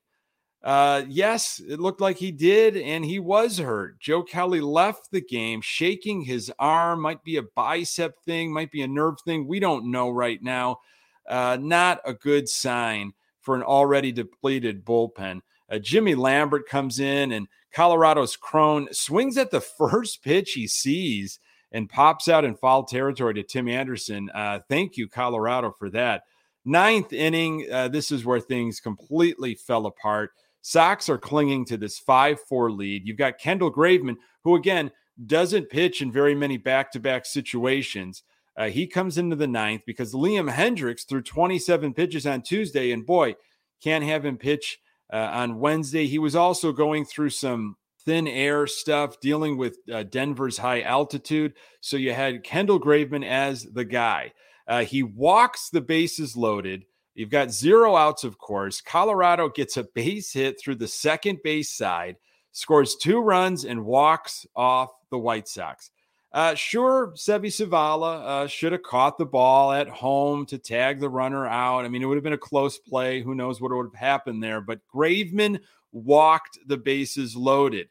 Uh, 0.61 1.03
yes, 1.07 1.61
it 1.65 1.79
looked 1.79 2.01
like 2.01 2.17
he 2.17 2.31
did, 2.31 2.75
and 2.75 3.05
he 3.05 3.17
was 3.17 3.57
hurt. 3.57 3.99
Joe 3.99 4.23
Kelly 4.23 4.59
left 4.59 5.09
the 5.11 5.21
game 5.21 5.61
shaking 5.61 6.21
his 6.21 6.51
arm. 6.59 7.01
Might 7.01 7.23
be 7.23 7.37
a 7.37 7.43
bicep 7.43 8.19
thing, 8.25 8.51
might 8.51 8.71
be 8.71 8.81
a 8.81 8.87
nerve 8.87 9.15
thing. 9.23 9.47
We 9.47 9.59
don't 9.59 9.89
know 9.89 10.09
right 10.09 10.41
now. 10.41 10.79
Uh, 11.27 11.57
not 11.61 12.01
a 12.05 12.13
good 12.13 12.49
sign 12.49 13.13
for 13.41 13.55
an 13.55 13.63
already 13.63 14.11
depleted 14.11 14.83
bullpen. 14.83 15.41
Uh, 15.71 15.79
Jimmy 15.79 16.15
Lambert 16.15 16.67
comes 16.67 16.99
in, 16.99 17.31
and 17.31 17.47
Colorado's 17.71 18.35
Cron 18.35 18.89
swings 18.91 19.37
at 19.37 19.51
the 19.51 19.61
first 19.77 20.23
pitch 20.23 20.51
he 20.51 20.67
sees 20.67 21.39
and 21.71 21.89
pops 21.89 22.27
out 22.27 22.43
in 22.43 22.55
foul 22.55 22.83
territory 22.83 23.33
to 23.35 23.43
Tim 23.43 23.69
Anderson. 23.69 24.29
Uh, 24.33 24.59
thank 24.67 24.97
you, 24.97 25.07
Colorado, 25.07 25.73
for 25.77 25.89
that. 25.91 26.23
Ninth 26.65 27.13
inning, 27.13 27.67
uh, 27.71 27.87
this 27.87 28.11
is 28.11 28.25
where 28.25 28.39
things 28.39 28.79
completely 28.79 29.55
fell 29.55 29.85
apart. 29.85 30.31
Sox 30.61 31.09
are 31.09 31.17
clinging 31.17 31.65
to 31.65 31.77
this 31.77 31.99
5 31.99 32.39
4 32.47 32.71
lead. 32.71 33.07
You've 33.07 33.17
got 33.17 33.39
Kendall 33.39 33.73
Graveman, 33.73 34.17
who 34.43 34.55
again 34.55 34.91
doesn't 35.25 35.69
pitch 35.69 36.01
in 36.01 36.11
very 36.11 36.35
many 36.35 36.57
back 36.57 36.91
to 36.91 36.99
back 36.99 37.25
situations. 37.25 38.23
Uh, 38.57 38.69
he 38.69 38.87
comes 38.87 39.17
into 39.17 39.35
the 39.35 39.47
ninth 39.47 39.81
because 39.85 40.13
Liam 40.13 40.51
Hendriks 40.51 41.07
threw 41.07 41.21
27 41.21 41.93
pitches 41.93 42.25
on 42.25 42.41
Tuesday, 42.41 42.91
and 42.91 43.05
boy, 43.05 43.35
can't 43.81 44.03
have 44.03 44.25
him 44.25 44.37
pitch 44.37 44.79
uh, 45.11 45.29
on 45.31 45.59
Wednesday. 45.59 46.07
He 46.07 46.19
was 46.19 46.35
also 46.35 46.71
going 46.71 47.05
through 47.05 47.29
some 47.29 47.77
thin 48.05 48.27
air 48.27 48.67
stuff, 48.67 49.19
dealing 49.19 49.57
with 49.57 49.77
uh, 49.91 50.03
Denver's 50.03 50.57
high 50.57 50.81
altitude. 50.81 51.53
So 51.81 51.97
you 51.97 52.13
had 52.13 52.43
Kendall 52.43 52.79
Graveman 52.79 53.25
as 53.25 53.63
the 53.63 53.85
guy. 53.85 54.33
Uh, 54.67 54.83
he 54.83 55.03
walks 55.03 55.69
the 55.69 55.81
bases 55.81 56.35
loaded. 56.35 56.85
You've 57.19 57.29
got 57.29 57.51
zero 57.51 57.97
outs, 57.97 58.23
of 58.23 58.37
course. 58.37 58.79
Colorado 58.79 59.49
gets 59.49 59.75
a 59.75 59.83
base 59.83 60.31
hit 60.31 60.57
through 60.57 60.75
the 60.75 60.87
second 60.87 61.39
base 61.43 61.69
side, 61.69 62.15
scores 62.53 62.95
two 62.95 63.19
runs, 63.19 63.65
and 63.65 63.83
walks 63.83 64.45
off 64.55 64.91
the 65.11 65.17
White 65.17 65.49
Sox. 65.49 65.91
Uh, 66.31 66.55
sure, 66.55 67.11
Seby 67.17 67.47
Zavala 67.47 68.21
uh, 68.21 68.47
should 68.47 68.71
have 68.71 68.83
caught 68.83 69.17
the 69.17 69.25
ball 69.25 69.73
at 69.73 69.89
home 69.89 70.45
to 70.45 70.57
tag 70.57 71.01
the 71.01 71.09
runner 71.09 71.45
out. 71.45 71.83
I 71.83 71.89
mean, 71.89 72.01
it 72.01 72.05
would 72.05 72.15
have 72.15 72.23
been 72.23 72.31
a 72.31 72.37
close 72.37 72.77
play. 72.77 73.21
Who 73.21 73.35
knows 73.35 73.59
what 73.59 73.73
would 73.73 73.87
have 73.93 73.99
happened 73.99 74.41
there? 74.41 74.61
But 74.61 74.79
Graveman 74.87 75.59
walked 75.91 76.57
the 76.67 76.77
bases 76.77 77.35
loaded. 77.35 77.89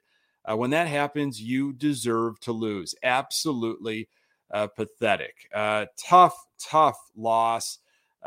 Uh, 0.50 0.56
when 0.56 0.70
that 0.70 0.88
happens, 0.88 1.38
you 1.38 1.74
deserve 1.74 2.40
to 2.40 2.52
lose. 2.52 2.94
Absolutely 3.02 4.08
uh, 4.50 4.68
pathetic. 4.68 5.50
Uh, 5.54 5.84
tough, 5.98 6.46
tough 6.58 6.98
loss. 7.14 7.78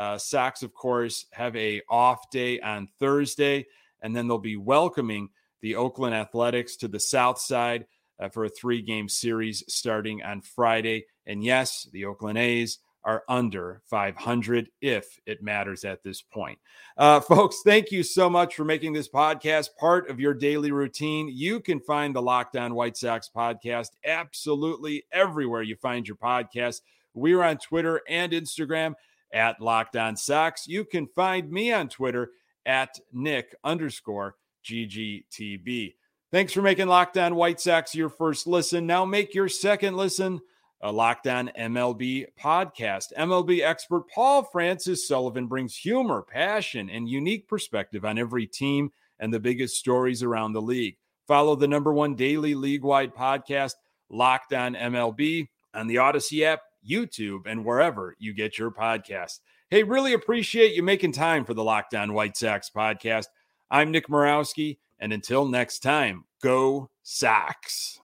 Uh, 0.01 0.17
of 0.63 0.73
course, 0.73 1.27
have 1.31 1.55
a 1.55 1.79
off 1.87 2.29
day 2.31 2.59
on 2.59 2.87
Thursday, 2.99 3.67
and 4.01 4.15
then 4.15 4.27
they'll 4.27 4.39
be 4.39 4.57
welcoming 4.57 5.29
the 5.61 5.75
Oakland 5.75 6.15
Athletics 6.15 6.75
to 6.77 6.87
the 6.87 6.99
South 6.99 7.39
Side 7.39 7.85
uh, 8.19 8.27
for 8.29 8.45
a 8.45 8.49
three 8.49 8.81
game 8.81 9.07
series 9.07 9.63
starting 9.67 10.23
on 10.23 10.41
Friday. 10.41 11.05
And 11.27 11.43
yes, 11.43 11.87
the 11.93 12.05
Oakland 12.05 12.39
A's 12.39 12.79
are 13.03 13.23
under 13.29 13.83
500 13.91 14.69
if 14.81 15.19
it 15.27 15.43
matters 15.43 15.85
at 15.85 16.01
this 16.01 16.23
point. 16.23 16.57
Uh, 16.97 17.19
folks, 17.19 17.57
thank 17.63 17.91
you 17.91 18.01
so 18.01 18.27
much 18.27 18.55
for 18.55 18.65
making 18.65 18.93
this 18.93 19.09
podcast 19.09 19.69
part 19.79 20.09
of 20.09 20.19
your 20.19 20.33
daily 20.33 20.71
routine. 20.71 21.29
You 21.31 21.59
can 21.59 21.79
find 21.79 22.15
the 22.15 22.23
Locked 22.23 22.57
On 22.57 22.73
White 22.73 22.97
Sox 22.97 23.29
podcast 23.35 23.89
absolutely 24.03 25.05
everywhere 25.11 25.61
you 25.61 25.75
find 25.75 26.07
your 26.07 26.17
podcast. 26.17 26.81
We're 27.13 27.43
on 27.43 27.57
Twitter 27.57 28.01
and 28.07 28.31
Instagram 28.31 28.93
at 29.33 29.61
Locked 29.61 29.95
On 29.95 30.15
Sox. 30.15 30.67
You 30.67 30.85
can 30.85 31.07
find 31.07 31.51
me 31.51 31.71
on 31.71 31.89
Twitter 31.89 32.31
at 32.65 32.99
Nick 33.11 33.55
underscore 33.63 34.35
GGTB. 34.63 35.95
Thanks 36.31 36.53
for 36.53 36.61
making 36.61 36.87
Locked 36.87 37.17
On 37.17 37.35
White 37.35 37.59
Sox 37.59 37.93
your 37.93 38.09
first 38.09 38.47
listen. 38.47 38.87
Now 38.87 39.05
make 39.05 39.33
your 39.33 39.49
second 39.49 39.97
listen 39.97 40.39
a 40.81 40.91
Locked 40.91 41.27
On 41.27 41.51
MLB 41.57 42.27
podcast. 42.39 43.13
MLB 43.17 43.61
expert 43.61 44.09
Paul 44.09 44.43
Francis 44.43 45.07
Sullivan 45.07 45.47
brings 45.47 45.75
humor, 45.75 46.23
passion, 46.23 46.89
and 46.89 47.07
unique 47.07 47.47
perspective 47.47 48.03
on 48.03 48.17
every 48.17 48.47
team 48.47 48.91
and 49.19 49.33
the 49.33 49.39
biggest 49.39 49.75
stories 49.75 50.23
around 50.23 50.53
the 50.53 50.61
league. 50.61 50.97
Follow 51.27 51.55
the 51.55 51.67
number 51.67 51.93
one 51.93 52.15
daily 52.15 52.55
league 52.55 52.83
wide 52.83 53.13
podcast, 53.13 53.73
Locked 54.09 54.53
On 54.53 54.73
MLB, 54.73 55.47
on 55.73 55.87
the 55.87 55.95
Audacy 55.95 56.43
app, 56.43 56.61
YouTube, 56.87 57.45
and 57.45 57.65
wherever 57.65 58.15
you 58.19 58.33
get 58.33 58.57
your 58.57 58.71
podcast. 58.71 59.39
Hey, 59.69 59.83
really 59.83 60.13
appreciate 60.13 60.73
you 60.73 60.83
making 60.83 61.11
time 61.11 61.45
for 61.45 61.53
the 61.53 61.63
Locked 61.63 61.95
On 61.95 62.13
White 62.13 62.37
Sox 62.37 62.69
podcast. 62.69 63.27
I'm 63.69 63.91
Nick 63.91 64.07
Morawski. 64.07 64.77
And 64.99 65.11
until 65.11 65.45
next 65.45 65.79
time, 65.79 66.25
go 66.41 66.89
Sox. 67.03 67.99